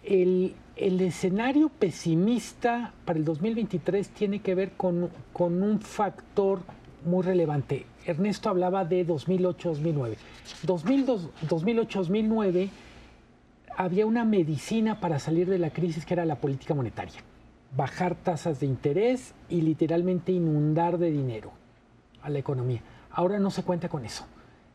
[0.02, 6.60] El, el escenario pesimista para el 2023 tiene que ver con, con un factor
[7.04, 7.86] muy relevante.
[8.04, 10.16] Ernesto hablaba de 2008-2009.
[10.66, 12.70] 2008-2009
[13.76, 17.20] había una medicina para salir de la crisis que era la política monetaria.
[17.76, 21.52] Bajar tasas de interés y literalmente inundar de dinero
[22.22, 22.82] a la economía.
[23.10, 24.24] Ahora no se cuenta con eso.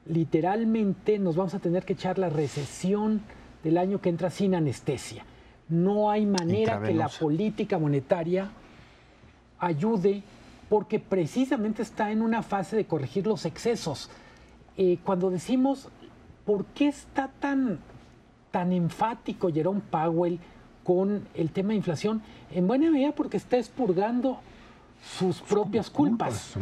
[0.05, 3.21] Literalmente nos vamos a tener que echar la recesión
[3.63, 5.25] del año que entra sin anestesia.
[5.69, 8.49] No hay manera que la política monetaria
[9.59, 10.23] ayude
[10.69, 14.09] porque precisamente está en una fase de corregir los excesos.
[14.77, 15.89] Eh, cuando decimos
[16.47, 17.79] ¿por qué está tan,
[18.51, 20.39] tan enfático Jerome Powell
[20.83, 22.21] con el tema de inflación?
[22.51, 24.39] En buena medida porque está expurgando
[25.19, 26.55] sus propias culpas.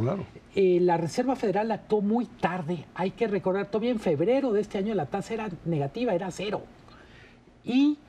[0.56, 2.86] Eh, la Reserva Federal actuó muy tarde.
[2.96, 6.64] Hay que recordar, todavía en febrero de este año la tasa era negativa, era cero.
[7.64, 8.00] Y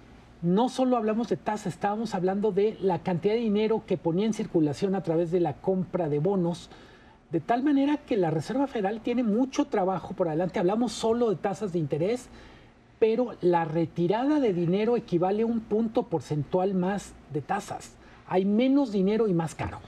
[0.42, 4.34] no solo hablamos de tasa, estábamos hablando de la cantidad de dinero que ponía en
[4.34, 6.70] circulación a través de la compra de bonos,
[7.30, 10.58] de tal manera que la Reserva Federal tiene mucho trabajo por adelante.
[10.58, 12.28] Hablamos solo de tasas de interés,
[12.98, 17.94] pero la retirada de dinero equivale a un punto porcentual más de tasas.
[18.28, 19.80] Hay menos dinero y más caro.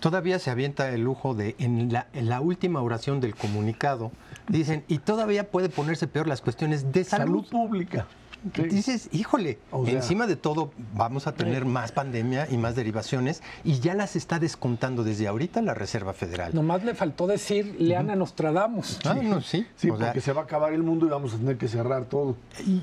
[0.00, 4.12] Todavía se avienta el lujo de, en la, en la última oración del comunicado,
[4.48, 8.06] dicen, y todavía puede ponerse peor las cuestiones de salud, salud pública.
[8.54, 13.94] Dices, híjole, encima de todo vamos a tener más pandemia y más derivaciones y ya
[13.94, 16.54] las está descontando desde ahorita la Reserva Federal.
[16.54, 18.98] Nomás le faltó decir, lean a Nostradamus.
[19.04, 19.66] Ah, no, sí.
[19.76, 22.36] Sí, porque se va a acabar el mundo y vamos a tener que cerrar todo.
[22.66, 22.82] Y,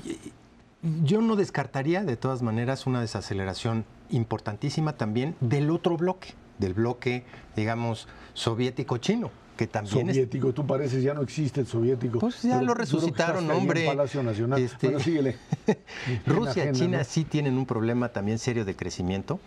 [1.02, 7.24] yo no descartaría de todas maneras una desaceleración importantísima también del otro bloque, del bloque,
[7.56, 12.18] digamos, soviético-chino que también soviético, tú pareces ya no existe el soviético.
[12.18, 13.86] Pues ya lo resucitaron, hombre.
[13.86, 14.60] Palacio Nacional.
[14.60, 15.36] Este, bueno, síguele.
[16.26, 19.40] Rusia, y China sí tienen un problema también serio de crecimiento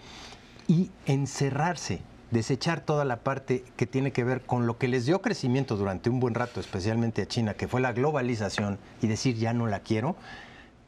[0.67, 5.22] y encerrarse, desechar toda la parte que tiene que ver con lo que les dio
[5.22, 9.54] crecimiento durante un buen rato, especialmente a China, que fue la globalización y decir ya
[9.54, 10.15] no la quiero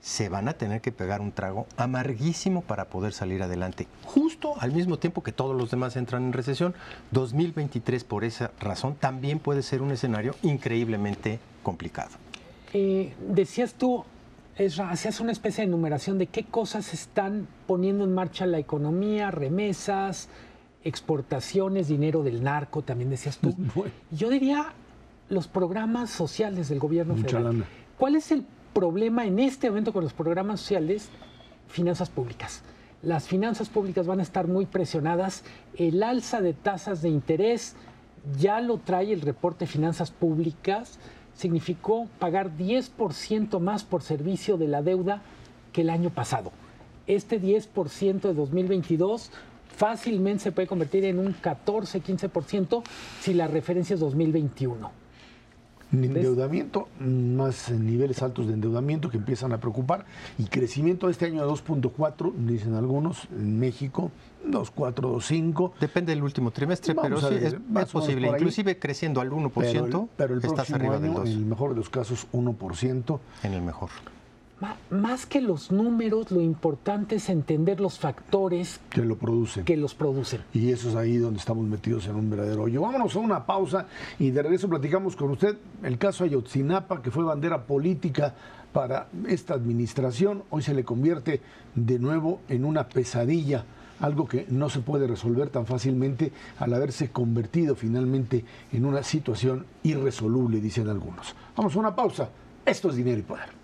[0.01, 4.71] se van a tener que pegar un trago amarguísimo para poder salir adelante, justo al
[4.71, 6.73] mismo tiempo que todos los demás entran en recesión.
[7.11, 12.11] 2023, por esa razón, también puede ser un escenario increíblemente complicado.
[12.73, 14.05] Eh, decías tú,
[14.57, 19.31] Esra, hacías una especie de enumeración de qué cosas están poniendo en marcha la economía,
[19.31, 20.27] remesas,
[20.83, 23.55] exportaciones, dinero del narco, también decías tú.
[24.11, 24.73] Yo diría
[25.29, 27.65] los programas sociales del gobierno federal.
[27.97, 31.09] ¿Cuál es el problema en este momento con los programas sociales,
[31.67, 32.63] finanzas públicas.
[33.01, 35.43] Las finanzas públicas van a estar muy presionadas.
[35.77, 37.75] El alza de tasas de interés
[38.37, 40.99] ya lo trae el reporte de finanzas públicas.
[41.33, 45.21] Significó pagar 10% más por servicio de la deuda
[45.71, 46.51] que el año pasado.
[47.07, 49.31] Este 10% de 2022
[49.75, 52.83] fácilmente se puede convertir en un 14-15%
[53.21, 55.08] si la referencia es 2021
[55.91, 60.05] endeudamiento, más niveles altos de endeudamiento que empiezan a preocupar
[60.37, 64.11] y crecimiento de este año de 2.4, dicen algunos, en México
[64.47, 65.71] 2.4, 2.5.
[65.79, 67.55] Depende del último trimestre, pero sí, es,
[67.91, 71.25] posible, inclusive creciendo al 1%, pero el, pero el próximo arriba año, del 2.
[71.25, 73.19] en el mejor de los casos, 1%.
[73.43, 73.89] En el mejor.
[74.89, 79.63] Más que los números, lo importante es entender los factores que lo producen.
[79.63, 80.41] Que los producen.
[80.53, 82.81] Y eso es ahí donde estamos metidos en un verdadero hoyo.
[82.81, 87.23] Vámonos a una pausa y de regreso platicamos con usted el caso Ayotzinapa, que fue
[87.23, 88.35] bandera política
[88.73, 90.43] para esta administración.
[90.49, 91.41] Hoy se le convierte
[91.75, 93.65] de nuevo en una pesadilla
[93.99, 99.65] algo que no se puede resolver tan fácilmente al haberse convertido finalmente en una situación
[99.83, 101.35] irresoluble, dicen algunos.
[101.55, 102.29] Vamos a una pausa.
[102.65, 103.58] Esto es dinero y poder.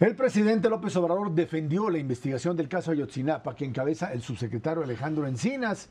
[0.00, 5.26] El presidente López Obrador defendió la investigación del caso Ayotzinapa que encabeza el subsecretario Alejandro
[5.26, 5.90] Encinas.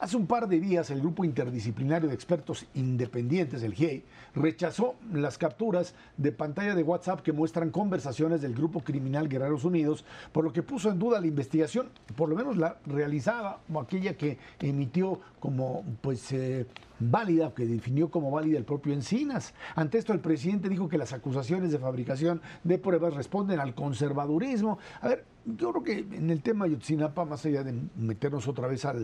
[0.00, 4.02] Hace un par de días el grupo interdisciplinario de expertos independientes, el GIEI,
[4.34, 10.06] rechazó las capturas de pantalla de WhatsApp que muestran conversaciones del grupo criminal Guerreros Unidos,
[10.32, 14.16] por lo que puso en duda la investigación, por lo menos la realizada o aquella
[14.16, 16.64] que emitió como pues eh,
[17.00, 19.54] válida, que definió como válida el propio Encinas.
[19.74, 24.78] Ante esto, el presidente dijo que las acusaciones de fabricación de pruebas responden al conservadurismo.
[25.00, 28.84] A ver, yo creo que en el tema Yotzinapa, más allá de meternos otra vez
[28.84, 28.94] a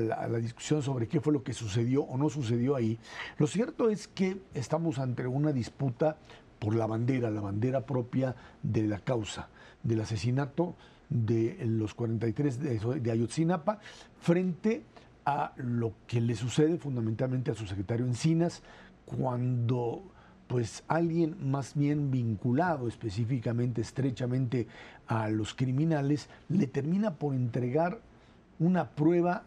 [0.00, 2.98] la discusión sobre qué fue lo que sucedió o no sucedió ahí,
[3.38, 6.16] lo cierto es que estamos ante una disputa
[6.58, 9.48] por la bandera, la bandera propia de la causa,
[9.82, 10.74] del asesinato
[11.08, 13.78] de los 43 de, de Ayotzinapa,
[14.20, 14.82] frente
[15.28, 18.62] a lo que le sucede fundamentalmente a su secretario Encinas
[19.04, 20.02] cuando
[20.46, 24.68] pues alguien más bien vinculado específicamente, estrechamente
[25.06, 28.00] a los criminales, le termina por entregar
[28.58, 29.42] una prueba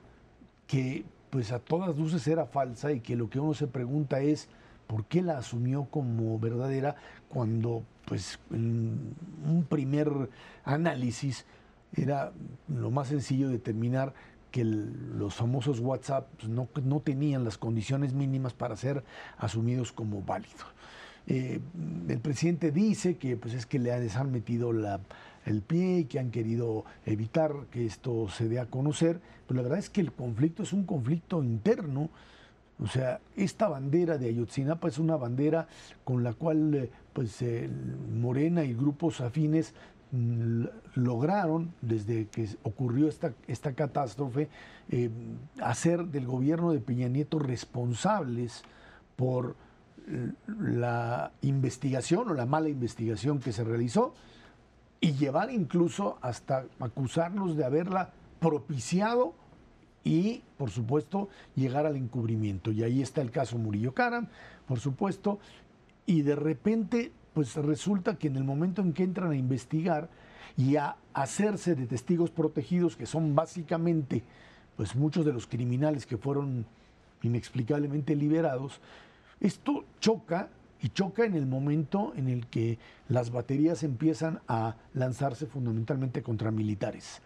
[0.68, 4.50] que pues a todas luces era falsa y que lo que uno se pregunta es
[4.86, 6.96] por qué la asumió como verdadera
[7.28, 9.16] cuando pues en
[9.48, 10.30] un primer
[10.64, 11.48] análisis
[11.96, 12.34] era
[12.68, 14.14] lo más sencillo determinar
[14.52, 19.04] que los famosos WhatsApp pues, no, no, tenían las condiciones mínimas para ser
[19.38, 20.66] asumidos como válidos.
[21.28, 21.60] Eh,
[22.10, 25.00] el presidente dice que pues, es que les han metido la,
[25.46, 29.64] el pie y que han querido evitar que esto se dé a conocer, pero la
[29.64, 32.10] verdad es que el conflicto es un conflicto interno.
[32.80, 35.68] O sea, esta bandera de Ayotzinapa es una bandera
[36.04, 37.44] con la cual eh, pues,
[38.12, 39.76] Morena y grupos afines
[40.96, 44.50] lograron, desde que ocurrió esta, esta catástrofe,
[44.90, 45.10] eh,
[45.62, 48.64] hacer del gobierno de Peña Nieto responsables
[49.16, 49.56] por
[50.60, 54.14] la investigación o la mala investigación que se realizó
[55.00, 59.34] y llevar incluso hasta acusarlos de haberla propiciado
[60.04, 62.72] y, por supuesto, llegar al encubrimiento.
[62.72, 64.28] Y ahí está el caso Murillo Karam,
[64.68, 65.40] por supuesto,
[66.06, 70.10] y de repente, pues resulta que en el momento en que entran a investigar
[70.58, 74.24] y a hacerse de testigos protegidos, que son básicamente,
[74.76, 76.66] pues muchos de los criminales que fueron
[77.22, 78.82] inexplicablemente liberados,
[79.40, 80.50] esto choca
[80.82, 86.52] y choca en el momento en el que las baterías empiezan a lanzarse fundamentalmente contra
[86.52, 87.22] militares,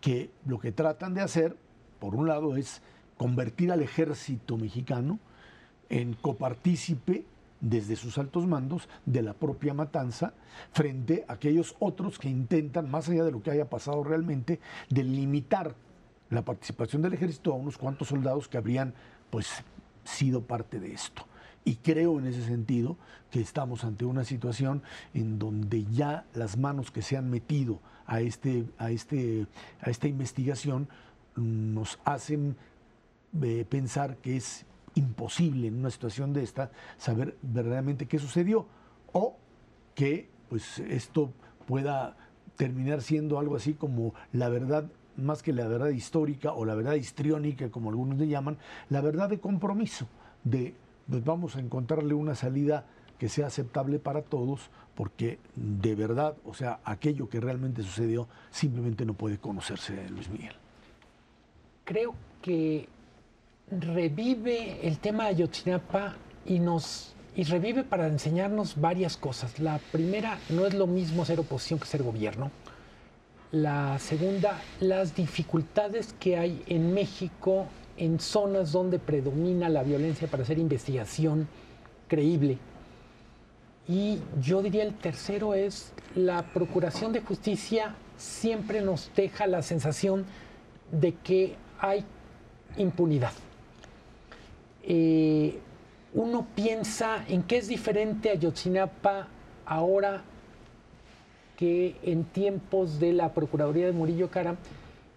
[0.00, 1.56] que lo que tratan de hacer,
[1.98, 2.80] por un lado, es
[3.16, 5.18] convertir al ejército mexicano
[5.88, 7.24] en copartícipe
[7.64, 10.34] desde sus altos mandos de la propia matanza
[10.72, 15.02] frente a aquellos otros que intentan, más allá de lo que haya pasado realmente, de
[15.02, 15.74] limitar
[16.28, 18.92] la participación del ejército a unos cuantos soldados que habrían
[19.30, 19.64] pues
[20.04, 21.26] sido parte de esto.
[21.64, 22.98] Y creo en ese sentido
[23.30, 24.82] que estamos ante una situación
[25.14, 29.46] en donde ya las manos que se han metido a, este, a, este,
[29.80, 30.86] a esta investigación
[31.34, 32.56] nos hacen
[33.42, 38.66] eh, pensar que es imposible en una situación de esta saber verdaderamente qué sucedió
[39.12, 39.36] o
[39.94, 41.32] que pues esto
[41.66, 42.16] pueda
[42.56, 46.94] terminar siendo algo así como la verdad más que la verdad histórica o la verdad
[46.94, 48.58] histriónica, como algunos le llaman,
[48.90, 50.08] la verdad de compromiso,
[50.42, 50.74] de
[51.08, 52.86] pues vamos a encontrarle una salida
[53.18, 59.04] que sea aceptable para todos, porque de verdad, o sea, aquello que realmente sucedió simplemente
[59.04, 60.54] no puede conocerse, Luis Miguel.
[61.84, 62.88] Creo que
[63.70, 69.58] revive el tema de Ayotzinapa y nos y revive para enseñarnos varias cosas.
[69.58, 72.52] La primera, no es lo mismo ser oposición que ser gobierno.
[73.50, 80.44] La segunda, las dificultades que hay en México en zonas donde predomina la violencia para
[80.44, 81.48] hacer investigación
[82.06, 82.58] creíble.
[83.88, 90.24] Y yo diría el tercero es la procuración de justicia siempre nos deja la sensación
[90.92, 92.04] de que hay
[92.76, 93.32] impunidad.
[94.86, 95.58] Eh,
[96.12, 99.26] uno piensa en qué es diferente a Yotzinapa
[99.66, 100.22] ahora
[101.56, 104.56] que en tiempos de la Procuraduría de Murillo Cara,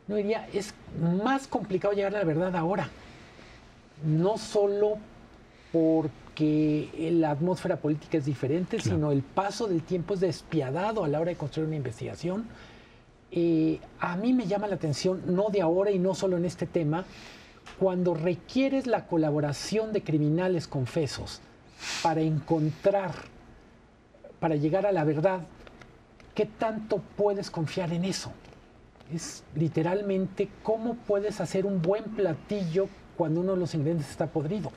[0.08, 0.74] no diría, es
[1.22, 2.90] más complicado llegar a la verdad ahora.
[4.06, 4.98] No solo
[5.72, 11.20] porque la atmósfera política es diferente, sino el paso del tiempo es despiadado a la
[11.20, 12.46] hora de construir una investigación.
[13.32, 16.66] Eh, a mí me llama la atención, no de ahora y no solo en este
[16.66, 17.06] tema,
[17.80, 21.42] cuando requieres la colaboración de criminales confesos
[22.02, 23.12] para encontrar,
[24.40, 25.42] para llegar a la verdad,
[26.34, 28.32] ¿qué tanto puedes confiar en eso?
[29.14, 34.72] Es literalmente cómo puedes hacer un buen platillo cuando uno de los ingredientes está podrido.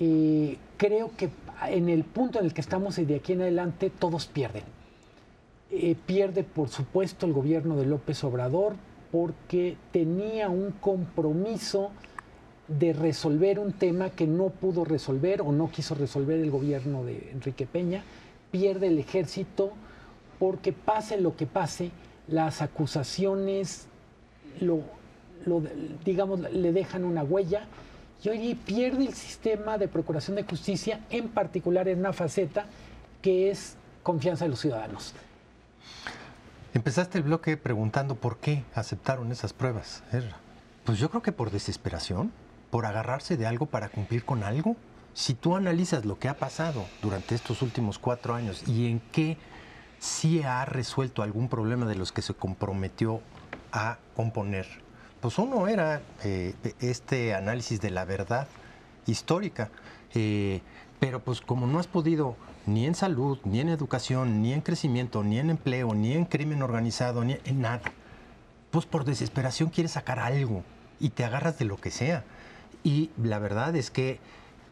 [0.00, 1.30] Eh, creo que
[1.68, 4.64] en el punto en el que estamos y de aquí en adelante todos pierden.
[5.70, 8.74] Eh, pierde, por supuesto, el gobierno de López Obrador
[9.14, 11.92] porque tenía un compromiso
[12.66, 17.30] de resolver un tema que no pudo resolver o no quiso resolver el gobierno de
[17.30, 18.02] Enrique Peña
[18.50, 19.70] pierde el ejército
[20.40, 21.92] porque pase lo que pase,
[22.26, 23.86] las acusaciones
[24.60, 24.82] lo,
[26.04, 27.66] digamos, le dejan una huella
[28.20, 32.66] y hoy pierde el sistema de procuración de justicia, en particular en una faceta
[33.22, 35.14] que es confianza de los ciudadanos.
[36.74, 40.02] Empezaste el bloque preguntando por qué aceptaron esas pruebas.
[40.82, 42.32] Pues yo creo que por desesperación,
[42.70, 44.74] por agarrarse de algo para cumplir con algo
[45.14, 49.38] si tú analizas lo que ha pasado durante estos últimos cuatro años y en qué
[50.00, 53.20] sí ha resuelto algún problema de los que se comprometió
[53.70, 54.66] a componer,
[55.20, 58.48] pues uno era eh, este análisis de la verdad
[59.06, 59.70] histórica,
[60.12, 60.60] eh,
[60.98, 62.36] pero pues como no has podido
[62.66, 66.62] ni en salud, ni en educación, ni en crecimiento, ni en empleo, ni en crimen
[66.62, 67.82] organizado, ni en nada,
[68.70, 70.62] pues por desesperación quieres sacar algo
[71.00, 72.24] y te agarras de lo que sea.
[72.82, 74.20] Y la verdad es que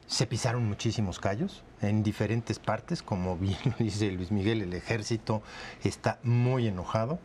[0.07, 5.43] se pisaron muchísimos callos en diferentes partes, como bien dice Luis Miguel, el ejército
[5.83, 7.19] está muy enojado,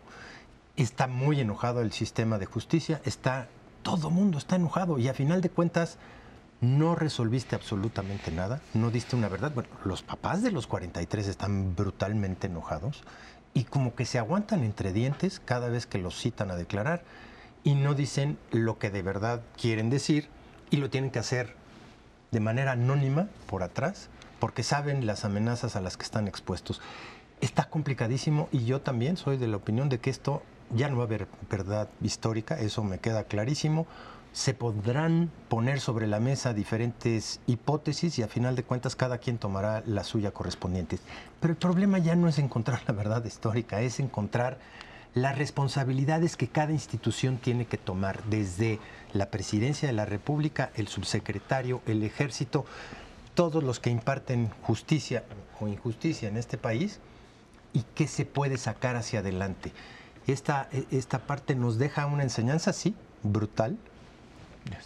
[0.75, 3.49] está muy enojado el sistema de justicia, está
[3.83, 5.97] todo mundo está enojado y a final de cuentas
[6.61, 9.51] no resolviste absolutamente nada, no diste una verdad.
[9.53, 13.03] Bueno, los papás de los 43 están brutalmente enojados
[13.53, 17.03] y como que se aguantan entre dientes cada vez que los citan a declarar
[17.63, 20.29] y no dicen lo que de verdad quieren decir
[20.69, 21.55] y lo tienen que hacer
[22.31, 26.81] de manera anónima por atrás porque saben las amenazas a las que están expuestos.
[27.41, 30.43] Está complicadísimo y yo también soy de la opinión de que esto
[30.75, 33.87] ya no va a haber verdad histórica, eso me queda clarísimo
[34.37, 39.39] se podrán poner sobre la mesa diferentes hipótesis y a final de cuentas cada quien
[39.39, 40.99] tomará la suya correspondiente.
[41.39, 44.59] Pero el problema ya no es encontrar la verdad histórica, es encontrar
[45.15, 48.79] las responsabilidades que cada institución tiene que tomar, desde
[49.11, 52.63] la presidencia de la República, el subsecretario, el ejército,
[53.33, 55.23] todos los que imparten justicia
[55.59, 56.99] o injusticia en este país
[57.73, 59.73] y qué se puede sacar hacia adelante.
[60.27, 63.79] Esta, esta parte nos deja una enseñanza, sí, brutal,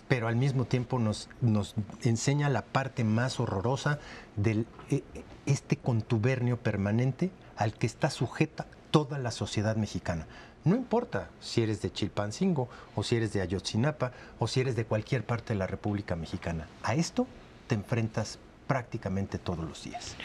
[0.07, 3.99] pero al mismo tiempo nos, nos enseña la parte más horrorosa
[4.35, 5.03] de e,
[5.45, 10.27] este contubernio permanente al que está sujeta toda la sociedad mexicana.
[10.63, 14.85] No importa si eres de Chilpancingo o si eres de Ayotzinapa o si eres de
[14.85, 16.67] cualquier parte de la República Mexicana.
[16.83, 17.25] A esto
[17.67, 20.15] te enfrentas prácticamente todos los días.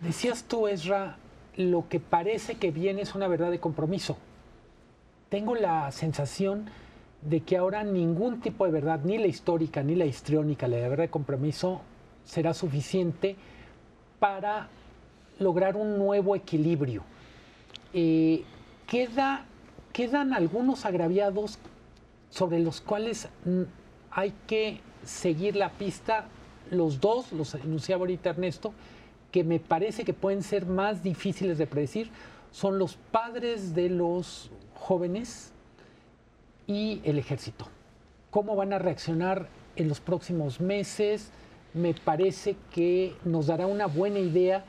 [0.00, 1.18] Decías tú, Ezra,
[1.56, 4.18] lo que parece que viene es una verdad de compromiso.
[5.28, 6.68] Tengo la sensación
[7.22, 10.88] de que ahora ningún tipo de verdad, ni la histórica, ni la histriónica, la de
[10.88, 11.80] verdad de compromiso,
[12.24, 13.36] será suficiente
[14.18, 14.68] para
[15.38, 17.02] lograr un nuevo equilibrio.
[17.92, 18.44] Eh,
[18.86, 19.44] queda,
[19.92, 21.58] quedan algunos agraviados
[22.30, 23.28] sobre los cuales
[24.10, 26.26] hay que seguir la pista,
[26.70, 28.72] los dos, los enunciaba ahorita Ernesto,
[29.30, 32.10] que me parece que pueden ser más difíciles de predecir,
[32.50, 35.52] son los padres de los jóvenes
[36.66, 37.66] y el ejército.
[38.30, 41.30] ¿Cómo van a reaccionar en los próximos meses?
[41.74, 44.64] Me parece que nos dará una buena idea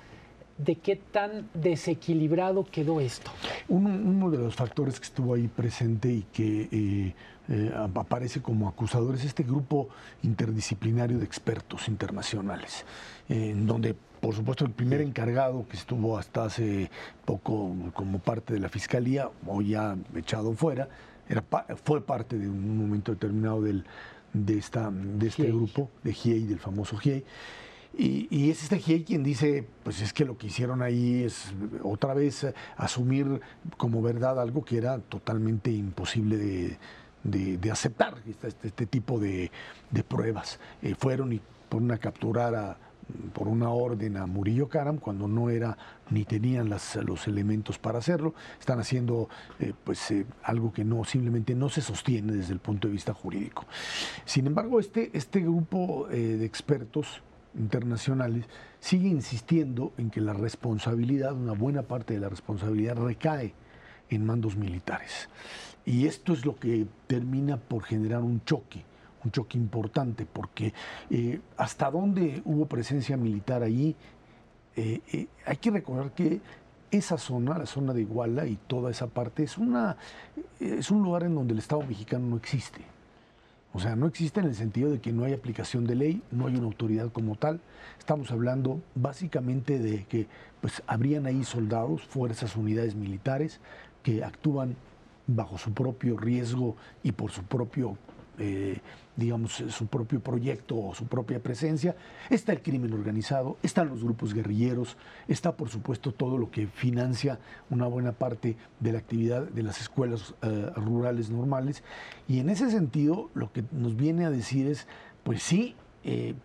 [0.57, 3.31] de qué tan desequilibrado quedó esto.
[3.67, 7.15] Uno, de los factores que estuvo ahí presente y que eh,
[7.49, 9.89] eh, aparece como acusador es este grupo
[10.23, 12.85] interdisciplinario de expertos internacionales,
[13.29, 16.89] en donde por supuesto el primer encargado que estuvo hasta hace
[17.23, 20.89] poco como parte de la fiscalía, hoy ya echado fuera,
[21.83, 23.85] fue parte de un momento determinado del,
[24.33, 27.23] de, esta, de este grupo, de GIEI, del famoso GIEI.
[27.99, 32.13] Y, es este GIEI quien dice, pues es que lo que hicieron ahí es otra
[32.13, 33.41] vez asumir
[33.75, 36.77] como verdad algo que era totalmente imposible
[37.23, 39.51] de, aceptar, este, este, tipo de,
[40.07, 40.59] pruebas.
[40.83, 42.77] Eh, fueron y por una capturar a
[43.33, 45.77] por una orden a Murillo Karam cuando no era
[46.09, 48.33] ni tenían los elementos para hacerlo.
[48.59, 49.29] Están haciendo
[49.59, 53.13] eh, pues eh, algo que no simplemente no se sostiene desde el punto de vista
[53.13, 53.65] jurídico.
[54.25, 57.21] Sin embargo, este, este grupo eh, de expertos
[57.57, 58.45] internacionales
[58.79, 63.53] sigue insistiendo en que la responsabilidad, una buena parte de la responsabilidad recae
[64.09, 65.29] en mandos militares.
[65.85, 68.83] Y esto es lo que termina por generar un choque
[69.27, 70.73] un choque importante, porque
[71.09, 73.95] eh, hasta dónde hubo presencia militar allí,
[74.75, 76.39] eh, eh, hay que recordar que
[76.89, 79.97] esa zona, la zona de Iguala y toda esa parte, es, una,
[80.59, 82.81] es un lugar en donde el Estado mexicano no existe.
[83.73, 86.47] O sea, no existe en el sentido de que no hay aplicación de ley, no
[86.47, 87.59] hay una autoridad como tal.
[87.99, 90.27] Estamos hablando básicamente de que
[90.61, 93.59] pues, habrían ahí soldados, fuerzas, unidades militares
[94.03, 94.77] que actúan
[95.27, 97.97] bajo su propio riesgo y por su propio
[98.39, 98.79] eh,
[99.17, 101.95] digamos, su propio proyecto o su propia presencia.
[102.29, 104.95] Está el crimen organizado, están los grupos guerrilleros,
[105.27, 107.39] está por supuesto todo lo que financia
[107.69, 111.83] una buena parte de la actividad de las escuelas eh, rurales normales.
[112.27, 114.87] Y en ese sentido, lo que nos viene a decir es,
[115.23, 116.35] pues sí, eh,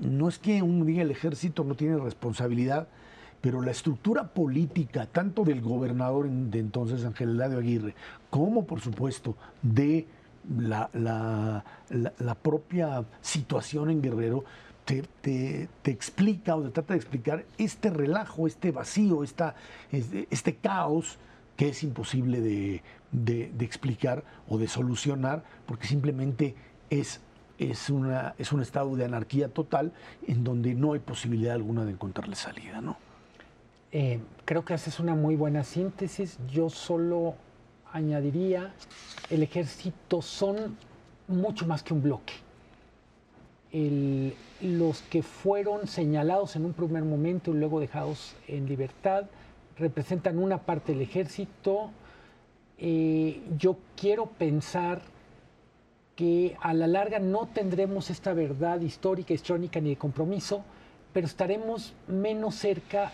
[0.00, 2.88] no es que un día el ejército no tiene responsabilidad,
[3.42, 7.94] pero la estructura política, tanto del gobernador de entonces, Ángel Eladio Aguirre,
[8.30, 10.06] como por supuesto de
[10.58, 14.44] la, la, propia situación en Guerrero
[14.84, 19.56] te, te, explica o te trata de explicar este relajo, este vacío, esta,
[19.90, 21.18] este, este caos
[21.56, 26.54] que es imposible de, de, explicar o de solucionar porque simplemente
[26.90, 27.20] es,
[27.58, 29.92] es, una, es un estado de anarquía total
[30.26, 32.80] en donde no hay posibilidad alguna de encontrarle salida.
[32.80, 32.96] ¿no?
[33.90, 36.38] Eh, creo que haces una muy buena síntesis.
[36.48, 37.34] Yo solo
[37.96, 38.72] añadiría,
[39.30, 40.76] el ejército son
[41.28, 42.34] mucho más que un bloque.
[44.62, 49.26] los que fueron señalados en un primer momento y luego dejados en libertad
[49.78, 51.90] representan una parte del ejército.
[52.78, 55.02] Eh, yo quiero pensar
[56.14, 60.62] que a la larga no tendremos esta verdad histórica, histórica ni de compromiso,
[61.12, 63.12] pero estaremos menos cerca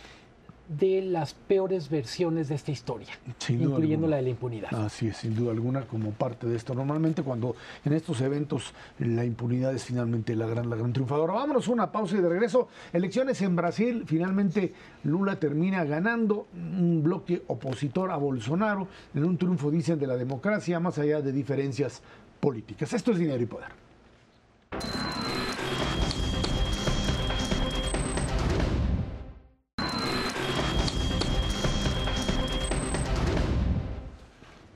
[0.78, 3.08] de las peores versiones de esta historia,
[3.48, 4.74] incluyendo la de la impunidad.
[4.74, 6.74] Así es, sin duda alguna, como parte de esto.
[6.74, 11.34] Normalmente cuando en estos eventos la impunidad es finalmente la gran, la gran triunfadora.
[11.34, 12.68] Vámonos una pausa y de regreso.
[12.92, 14.72] Elecciones en Brasil, finalmente
[15.04, 20.80] Lula termina ganando un bloque opositor a Bolsonaro en un triunfo, dicen, de la democracia,
[20.80, 22.02] más allá de diferencias
[22.40, 22.92] políticas.
[22.92, 23.91] Esto es dinero y poder.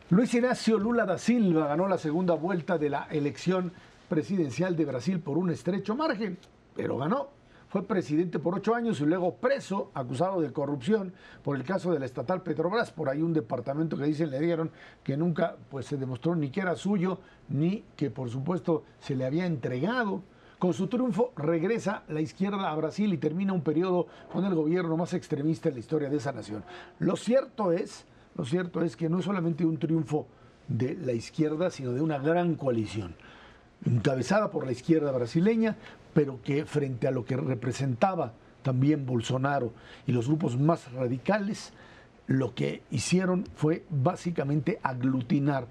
[0.09, 3.73] Luis Ignacio Lula da Silva ganó la segunda vuelta de la elección
[4.09, 6.39] presidencial de Brasil por un estrecho margen,
[6.77, 7.31] pero ganó.
[7.69, 11.99] Fue presidente por ocho años y luego preso, acusado de corrupción por el caso de
[11.99, 12.93] la estatal Petrobras.
[12.93, 14.71] Por ahí un departamento que dicen le dieron
[15.03, 19.25] que nunca pues, se demostró ni que era suyo, ni que por supuesto se le
[19.25, 20.23] había entregado.
[20.61, 24.97] Con su triunfo regresa la izquierda a Brasil y termina un periodo con el gobierno
[24.97, 26.63] más extremista en la historia de esa nación.
[27.01, 28.07] Lo cierto es
[28.37, 30.27] lo cierto es que no es solamente un triunfo
[30.69, 33.15] de la izquierda, sino de una gran coalición,
[33.85, 35.77] encabezada por la izquierda brasileña,
[36.13, 38.33] pero que frente a lo que representaba
[38.63, 39.73] también Bolsonaro
[40.07, 41.73] y los grupos más radicales,
[42.27, 45.67] lo que hicieron fue básicamente aglutinar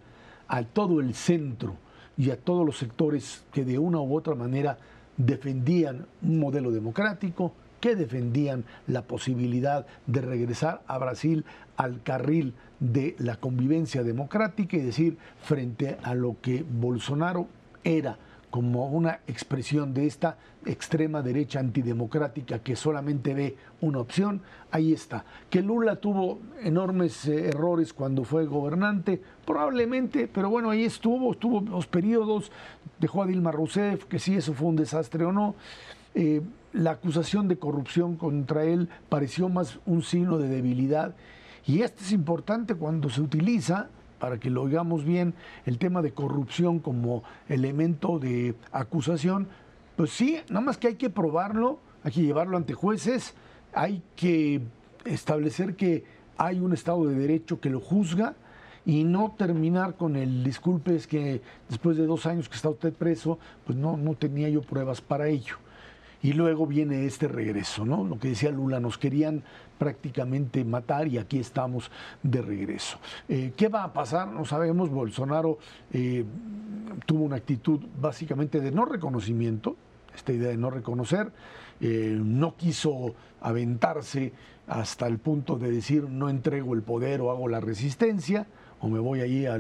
[0.47, 1.75] a todo el centro
[2.17, 4.77] y a todos los sectores que de una u otra manera
[5.17, 7.53] defendían un modelo democrático,
[7.85, 11.45] que defendían la posibilidad de regresar a Brasil
[11.77, 17.45] al carril de la convivencia democrática y decir, frente a lo que Bolsonaro
[17.83, 18.17] era
[18.49, 25.23] como una expresión de esta extrema derecha antidemocrática que solamente ve una opción, ahí está.
[25.51, 31.61] Que Lula tuvo enormes eh, errores cuando fue gobernante, probablemente, pero bueno, ahí estuvo, estuvo
[31.61, 32.51] los periodos,
[32.99, 35.53] dejó a Dilma Rousseff, que si eso fue un desastre o no.
[36.15, 36.41] Eh,
[36.73, 41.15] la acusación de corrupción contra él pareció más un signo de debilidad
[41.67, 43.89] y esto es importante cuando se utiliza,
[44.19, 45.33] para que lo oigamos bien,
[45.65, 49.47] el tema de corrupción como elemento de acusación.
[49.95, 53.33] Pues sí, nada más que hay que probarlo, hay que llevarlo ante jueces,
[53.73, 54.61] hay que
[55.05, 56.03] establecer que
[56.37, 58.35] hay un Estado de Derecho que lo juzga
[58.85, 62.93] y no terminar con el disculpe es que después de dos años que está usted
[62.93, 65.55] preso, pues no, no tenía yo pruebas para ello.
[66.25, 68.03] Y luego viene este regreso, ¿no?
[68.03, 69.43] Lo que decía Lula, nos querían
[69.77, 71.91] prácticamente matar y aquí estamos
[72.23, 72.97] de regreso.
[73.29, 74.29] Eh, ¿Qué va a pasar?
[74.29, 74.89] No sabemos.
[74.89, 75.59] Bolsonaro
[75.93, 76.25] eh,
[77.05, 79.75] tuvo una actitud básicamente de no reconocimiento,
[80.15, 81.31] esta idea de no reconocer,
[81.79, 84.33] eh, no quiso aventarse
[84.65, 88.47] hasta el punto de decir no entrego el poder o hago la resistencia
[88.79, 89.59] o me voy ahí a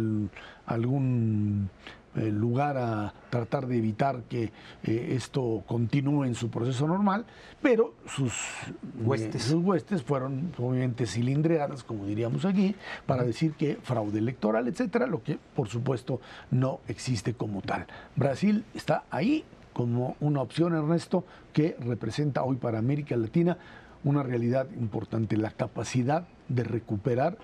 [0.65, 1.69] algún
[2.15, 4.51] lugar a tratar de evitar que
[4.83, 7.25] eh, esto continúe en su proceso normal,
[7.61, 8.33] pero sus
[9.03, 15.07] huestes, sus huestes fueron obviamente cilindreadas, como diríamos aquí, para decir que fraude electoral, etcétera,
[15.07, 17.85] lo que por supuesto no existe como tal.
[18.15, 19.43] Brasil está ahí
[19.73, 23.57] como una opción, Ernesto, que representa hoy para América Latina
[24.05, 27.37] una realidad importante, la capacidad de recuperar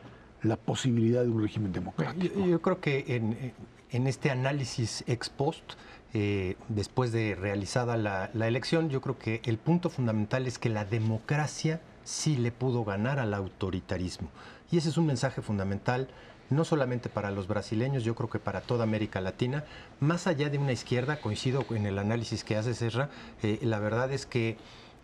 [0.43, 2.45] la posibilidad de un régimen democrático.
[2.45, 3.53] Yo, creo que en,
[3.92, 5.74] en este análisis ex post,
[6.14, 10.86] eh, después de realizada la, elección, yo creo que el punto fundamental es que la
[10.86, 14.30] democracia sí le pudo ganar al autoritarismo.
[14.72, 16.10] Y ese es un mensaje fundamental,
[16.50, 19.64] no solamente para los brasileños, yo creo que para toda América Latina.
[20.00, 23.10] Más allá de una izquierda, coincido en el análisis que hace Serra,
[23.42, 24.58] eh, la verdad es que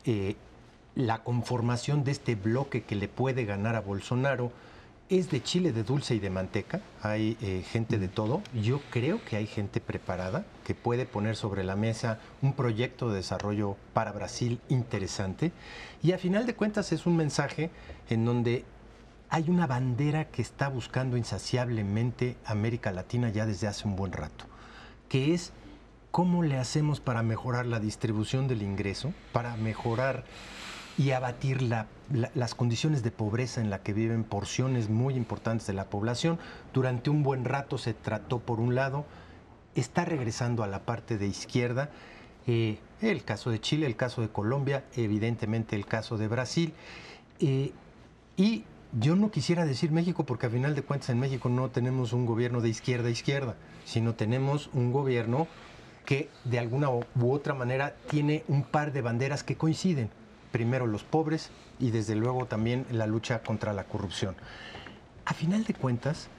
[0.04, 0.36] eh,
[0.96, 4.52] la conformación de este bloque que le puede ganar a Bolsonaro,
[5.10, 8.41] es de chile de dulce y de manteca, hay eh, gente de todo.
[8.53, 13.18] Yo creo que hay gente preparada que puede poner sobre la mesa un proyecto de
[13.18, 15.53] desarrollo para Brasil interesante.
[16.03, 17.70] Y a final de cuentas es un mensaje
[18.10, 18.66] en donde
[19.30, 24.45] hay una bandera que está buscando insaciablemente América Latina ya desde hace un buen rato,
[25.10, 25.51] que es
[26.12, 30.24] cómo le hacemos para mejorar la distribución del ingreso, para mejorar
[30.98, 35.86] y abatir las condiciones de pobreza en la que viven porciones muy importantes de la
[35.86, 36.39] población.
[36.74, 39.06] Durante un buen rato se trató, por un lado,
[39.76, 41.91] está regresando a la parte de izquierda,
[42.48, 46.74] eh, el caso de Chile, el caso de Colombia, evidentemente el caso de Brasil.
[47.39, 47.72] Eh,
[48.36, 48.64] y
[49.00, 52.26] yo no quisiera decir México porque a final de cuentas en México no tenemos un
[52.26, 55.48] gobierno de izquierda a izquierda, sino tenemos un gobierno
[56.06, 60.10] que de alguna u otra manera tiene un par de banderas que coinciden
[60.58, 64.36] primero los pobres y desde luego también la lucha contra la corrupción.
[65.24, 66.30] A final de cuentas,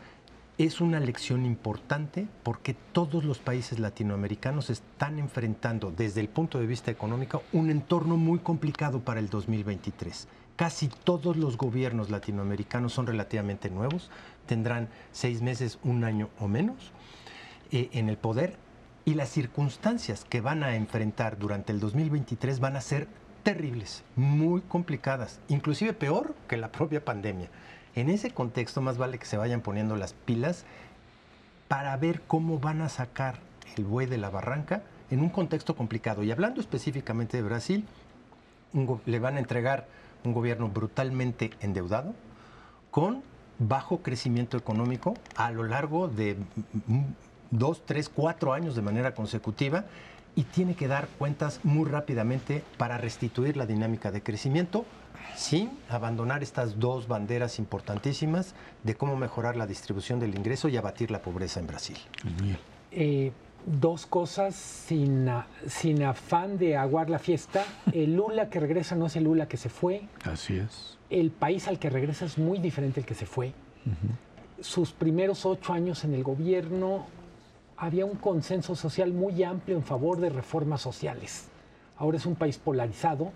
[0.58, 6.66] es una lección importante porque todos los países latinoamericanos están enfrentando desde el punto de
[6.66, 10.26] vista económico un entorno muy complicado para el 2023.
[10.56, 14.10] Casi todos los gobiernos latinoamericanos son relativamente nuevos,
[14.46, 16.90] tendrán seis meses, un año o menos
[17.70, 18.56] eh, en el poder
[19.04, 23.06] y las circunstancias que van a enfrentar durante el 2023 van a ser
[23.48, 27.48] terribles, muy complicadas, inclusive peor que la propia pandemia.
[27.94, 30.66] En ese contexto más vale que se vayan poniendo las pilas
[31.66, 33.36] para ver cómo van a sacar
[33.78, 36.22] el buey de la barranca en un contexto complicado.
[36.22, 37.86] Y hablando específicamente de Brasil,
[39.06, 39.88] le van a entregar
[40.24, 42.14] un gobierno brutalmente endeudado,
[42.90, 43.22] con
[43.58, 46.36] bajo crecimiento económico a lo largo de
[47.50, 49.86] dos, tres, cuatro años de manera consecutiva
[50.34, 54.84] y tiene que dar cuentas muy rápidamente para restituir la dinámica de crecimiento
[55.34, 61.10] sin abandonar estas dos banderas importantísimas de cómo mejorar la distribución del ingreso y abatir
[61.10, 61.96] la pobreza en Brasil.
[62.90, 63.32] Eh,
[63.66, 65.30] dos cosas sin,
[65.66, 67.64] sin afán de aguar la fiesta.
[67.92, 70.02] El Lula que regresa no es el Lula que se fue.
[70.24, 70.98] Así es.
[71.10, 73.52] El país al que regresa es muy diferente al que se fue.
[74.60, 77.06] Sus primeros ocho años en el gobierno
[77.78, 81.48] había un consenso social muy amplio en favor de reformas sociales.
[81.96, 83.32] Ahora es un país polarizado.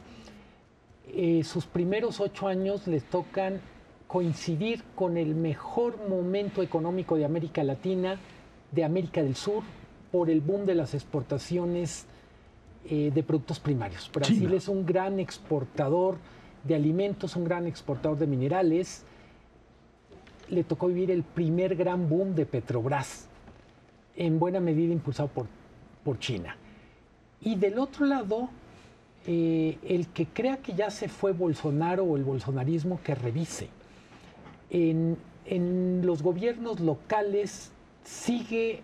[1.09, 3.61] Eh, sus primeros ocho años les tocan
[4.09, 8.19] coincidir con el mejor momento económico de América Latina,
[8.73, 9.63] de América del Sur,
[10.11, 12.07] por el boom de las exportaciones
[12.85, 14.11] eh, de productos primarios.
[14.13, 16.19] Brasil es un gran exportador
[16.65, 19.05] de alimentos, un gran exportador de minerales.
[20.49, 23.29] Le tocó vivir el primer gran boom de Petrobras,
[24.17, 25.47] en buena medida impulsado por,
[26.05, 26.57] por China.
[27.41, 28.49] Y del otro lado,
[29.27, 33.69] eh, el que crea que ya se fue Bolsonaro o el bolsonarismo, que revise.
[34.71, 37.73] En, en los gobiernos locales
[38.05, 38.83] sigue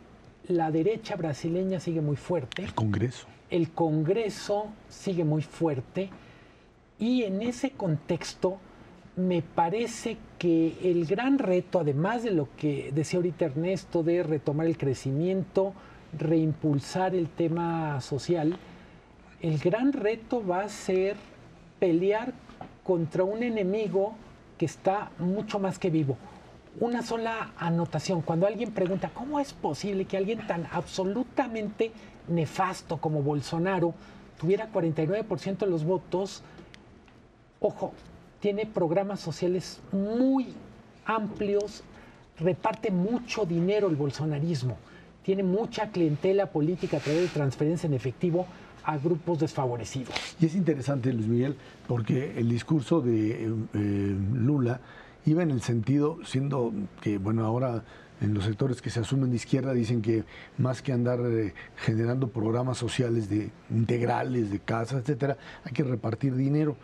[0.48, 2.62] la derecha brasileña sigue muy fuerte.
[2.64, 3.26] El Congreso.
[3.50, 6.10] El Congreso sigue muy fuerte.
[6.98, 8.58] Y en ese contexto
[9.16, 14.66] me parece que el gran reto, además de lo que decía ahorita Ernesto, de retomar
[14.66, 15.74] el crecimiento,
[16.16, 18.56] reimpulsar el tema social,
[19.42, 21.16] el gran reto va a ser
[21.78, 22.32] pelear
[22.84, 24.14] contra un enemigo
[24.56, 26.16] que está mucho más que vivo
[26.80, 28.22] una sola anotación.
[28.22, 31.92] Cuando alguien pregunta, ¿cómo es posible que alguien tan absolutamente
[32.28, 33.94] nefasto como Bolsonaro
[34.38, 36.42] tuviera 49% de los votos?
[37.60, 37.92] Ojo,
[38.40, 40.46] tiene programas sociales muy
[41.04, 41.82] amplios,
[42.38, 44.76] reparte mucho dinero el bolsonarismo,
[45.22, 48.46] tiene mucha clientela política a través de transferencia en efectivo
[48.84, 50.14] a grupos desfavorecidos.
[50.40, 54.80] Y es interesante, Luis Miguel, porque el discurso de eh, eh, Lula
[55.26, 56.72] iba en el sentido, siendo
[57.02, 57.82] que, bueno, ahora
[58.20, 60.24] en los sectores que se asumen de izquierda dicen que
[60.56, 66.34] más que andar eh, generando programas sociales de integrales de casas, etcétera, hay que repartir
[66.34, 66.76] dinero.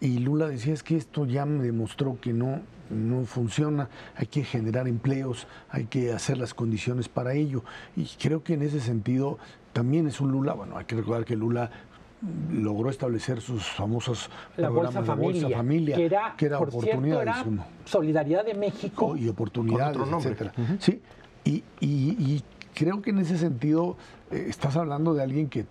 [0.00, 4.44] Y Lula decía es que esto ya me demostró que no, no funciona, hay que
[4.44, 7.64] generar empleos, hay que hacer las condiciones para ello.
[7.96, 9.38] Y creo que en ese sentido
[9.72, 11.70] también es un Lula, bueno, hay que recordar que Lula
[12.52, 17.36] logró establecer sus famosos la Bolsa Familia, Familia, que era, que era oportunidades.
[17.84, 19.16] solidaridad de México.
[19.16, 20.52] y oportunidades, etcétera.
[20.80, 21.00] Sí,
[21.44, 22.42] y,
[22.74, 23.96] creo que en ese sentido
[24.30, 25.66] eh, estás hablando de alguien que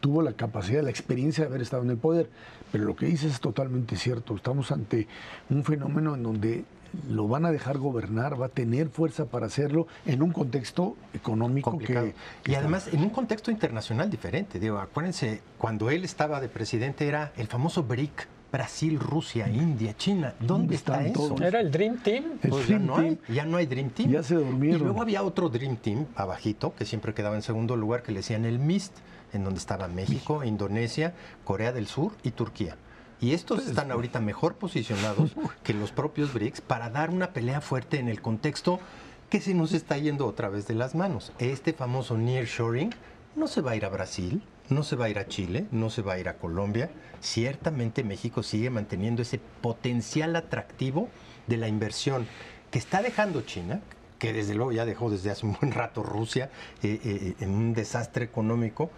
[0.00, 2.28] tuvo la capacidad, la experiencia de haber estado en el poder,
[2.72, 4.34] pero lo que dices es totalmente cierto.
[4.34, 5.06] Estamos ante
[5.48, 6.64] un fenómeno en donde
[7.08, 11.78] lo van a dejar gobernar, va a tener fuerza para hacerlo en un contexto económico
[11.78, 14.58] que, Y además en un contexto internacional diferente.
[14.58, 18.26] Digo, acuérdense, cuando él estaba de presidente era el famoso BRIC.
[18.50, 20.34] Brasil, Rusia, India, China.
[20.40, 21.36] ¿Dónde está eso?
[21.40, 22.24] Era el Dream Team.
[22.48, 24.10] Pues ya, no Hay, ya no hay Dream Team.
[24.10, 24.80] Ya se durmieron.
[24.80, 28.18] Y luego había otro Dream Team abajito, que siempre quedaba en segundo lugar, que le
[28.18, 28.92] decían el MIST,
[29.32, 32.76] en donde estaba México, Indonesia, Corea del Sur y Turquía.
[33.20, 35.32] Y estos pues, están ahorita mejor posicionados
[35.62, 38.80] que los propios BRICS para dar una pelea fuerte en el contexto
[39.28, 41.32] que se nos está yendo otra vez de las manos.
[41.38, 42.92] Este famoso nearshoring
[43.36, 45.90] no se va a ir a Brasil, no se va a ir a Chile, no
[45.90, 46.90] se va a ir a Colombia.
[47.20, 51.08] Ciertamente México sigue manteniendo ese potencial atractivo
[51.46, 52.26] de la inversión
[52.70, 53.80] que está dejando China,
[54.18, 56.50] que desde luego ya dejó desde hace un buen rato Rusia
[56.82, 58.90] eh, eh, en un desastre económico,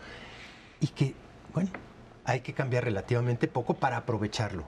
[0.80, 1.14] y que,
[1.54, 1.70] bueno,
[2.24, 4.64] hay que cambiar relativamente poco para aprovecharlo.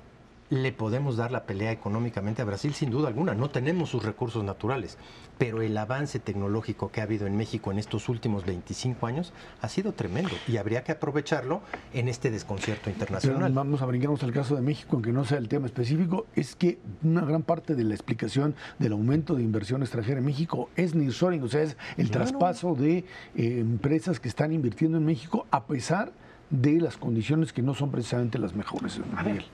[0.54, 3.34] Le podemos dar la pelea económicamente a Brasil sin duda alguna.
[3.34, 4.98] No tenemos sus recursos naturales,
[5.36, 9.68] pero el avance tecnológico que ha habido en México en estos últimos 25 años ha
[9.68, 11.60] sido tremendo y habría que aprovecharlo
[11.92, 13.52] en este desconcierto internacional.
[13.52, 16.78] vamos a brincarnos al caso de México, aunque no sea el tema específico, es que
[17.02, 21.42] una gran parte de la explicación del aumento de inversión extranjera en México es nearshoring,
[21.42, 26.12] o sea, es el traspaso de eh, empresas que están invirtiendo en México a pesar
[26.50, 29.00] de las condiciones que no son precisamente las mejores.
[29.16, 29.44] A ver,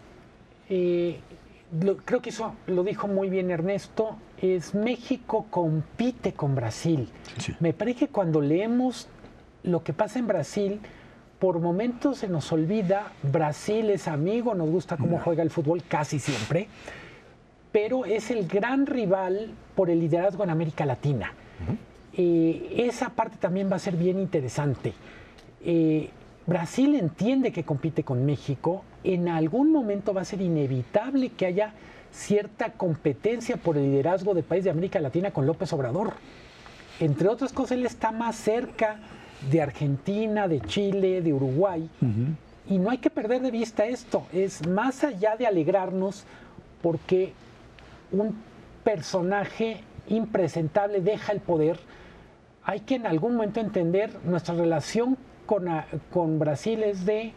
[0.70, 1.18] eh,
[2.04, 7.08] creo que eso lo dijo muy bien Ernesto, es México compite con Brasil.
[7.60, 9.08] Me parece que cuando leemos
[9.62, 10.80] lo que pasa en Brasil,
[11.38, 16.18] por momentos se nos olvida, Brasil es amigo, nos gusta cómo juega el fútbol casi
[16.18, 16.68] siempre,
[17.72, 21.32] pero es el gran rival por el liderazgo en América Latina.
[22.12, 24.92] Eh, esa parte también va a ser bien interesante.
[25.64, 26.10] Eh,
[26.46, 31.72] Brasil entiende que compite con México, en algún momento va a ser inevitable que haya
[32.12, 36.14] cierta competencia por el liderazgo de país de América Latina con López Obrador.
[36.98, 38.98] Entre otras cosas, él está más cerca
[39.50, 41.88] de Argentina, de Chile, de Uruguay.
[42.68, 44.26] Y no hay que perder de vista esto.
[44.32, 46.24] Es más allá de alegrarnos
[46.82, 47.32] porque
[48.12, 48.36] un
[48.84, 51.78] personaje impresentable deja el poder,
[52.62, 55.68] hay que en algún momento entender nuestra relación con,
[56.12, 57.32] con Brasil es de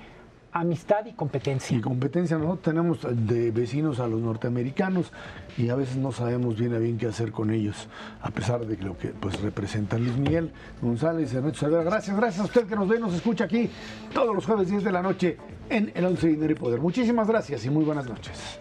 [0.54, 1.78] amistad y competencia.
[1.78, 5.12] Y competencia, nosotros tenemos de vecinos a los norteamericanos
[5.58, 7.88] y a veces no sabemos bien a bien qué hacer con ellos,
[8.22, 10.51] a pesar de lo que pues representan Luis Miguel
[10.82, 13.70] González, Ernesto Gracias, gracias a usted que nos ve y nos escucha aquí
[14.14, 15.38] todos los jueves 10 de la noche
[15.70, 16.80] en el 11 Dinero y Poder.
[16.80, 18.60] Muchísimas gracias y muy buenas noches.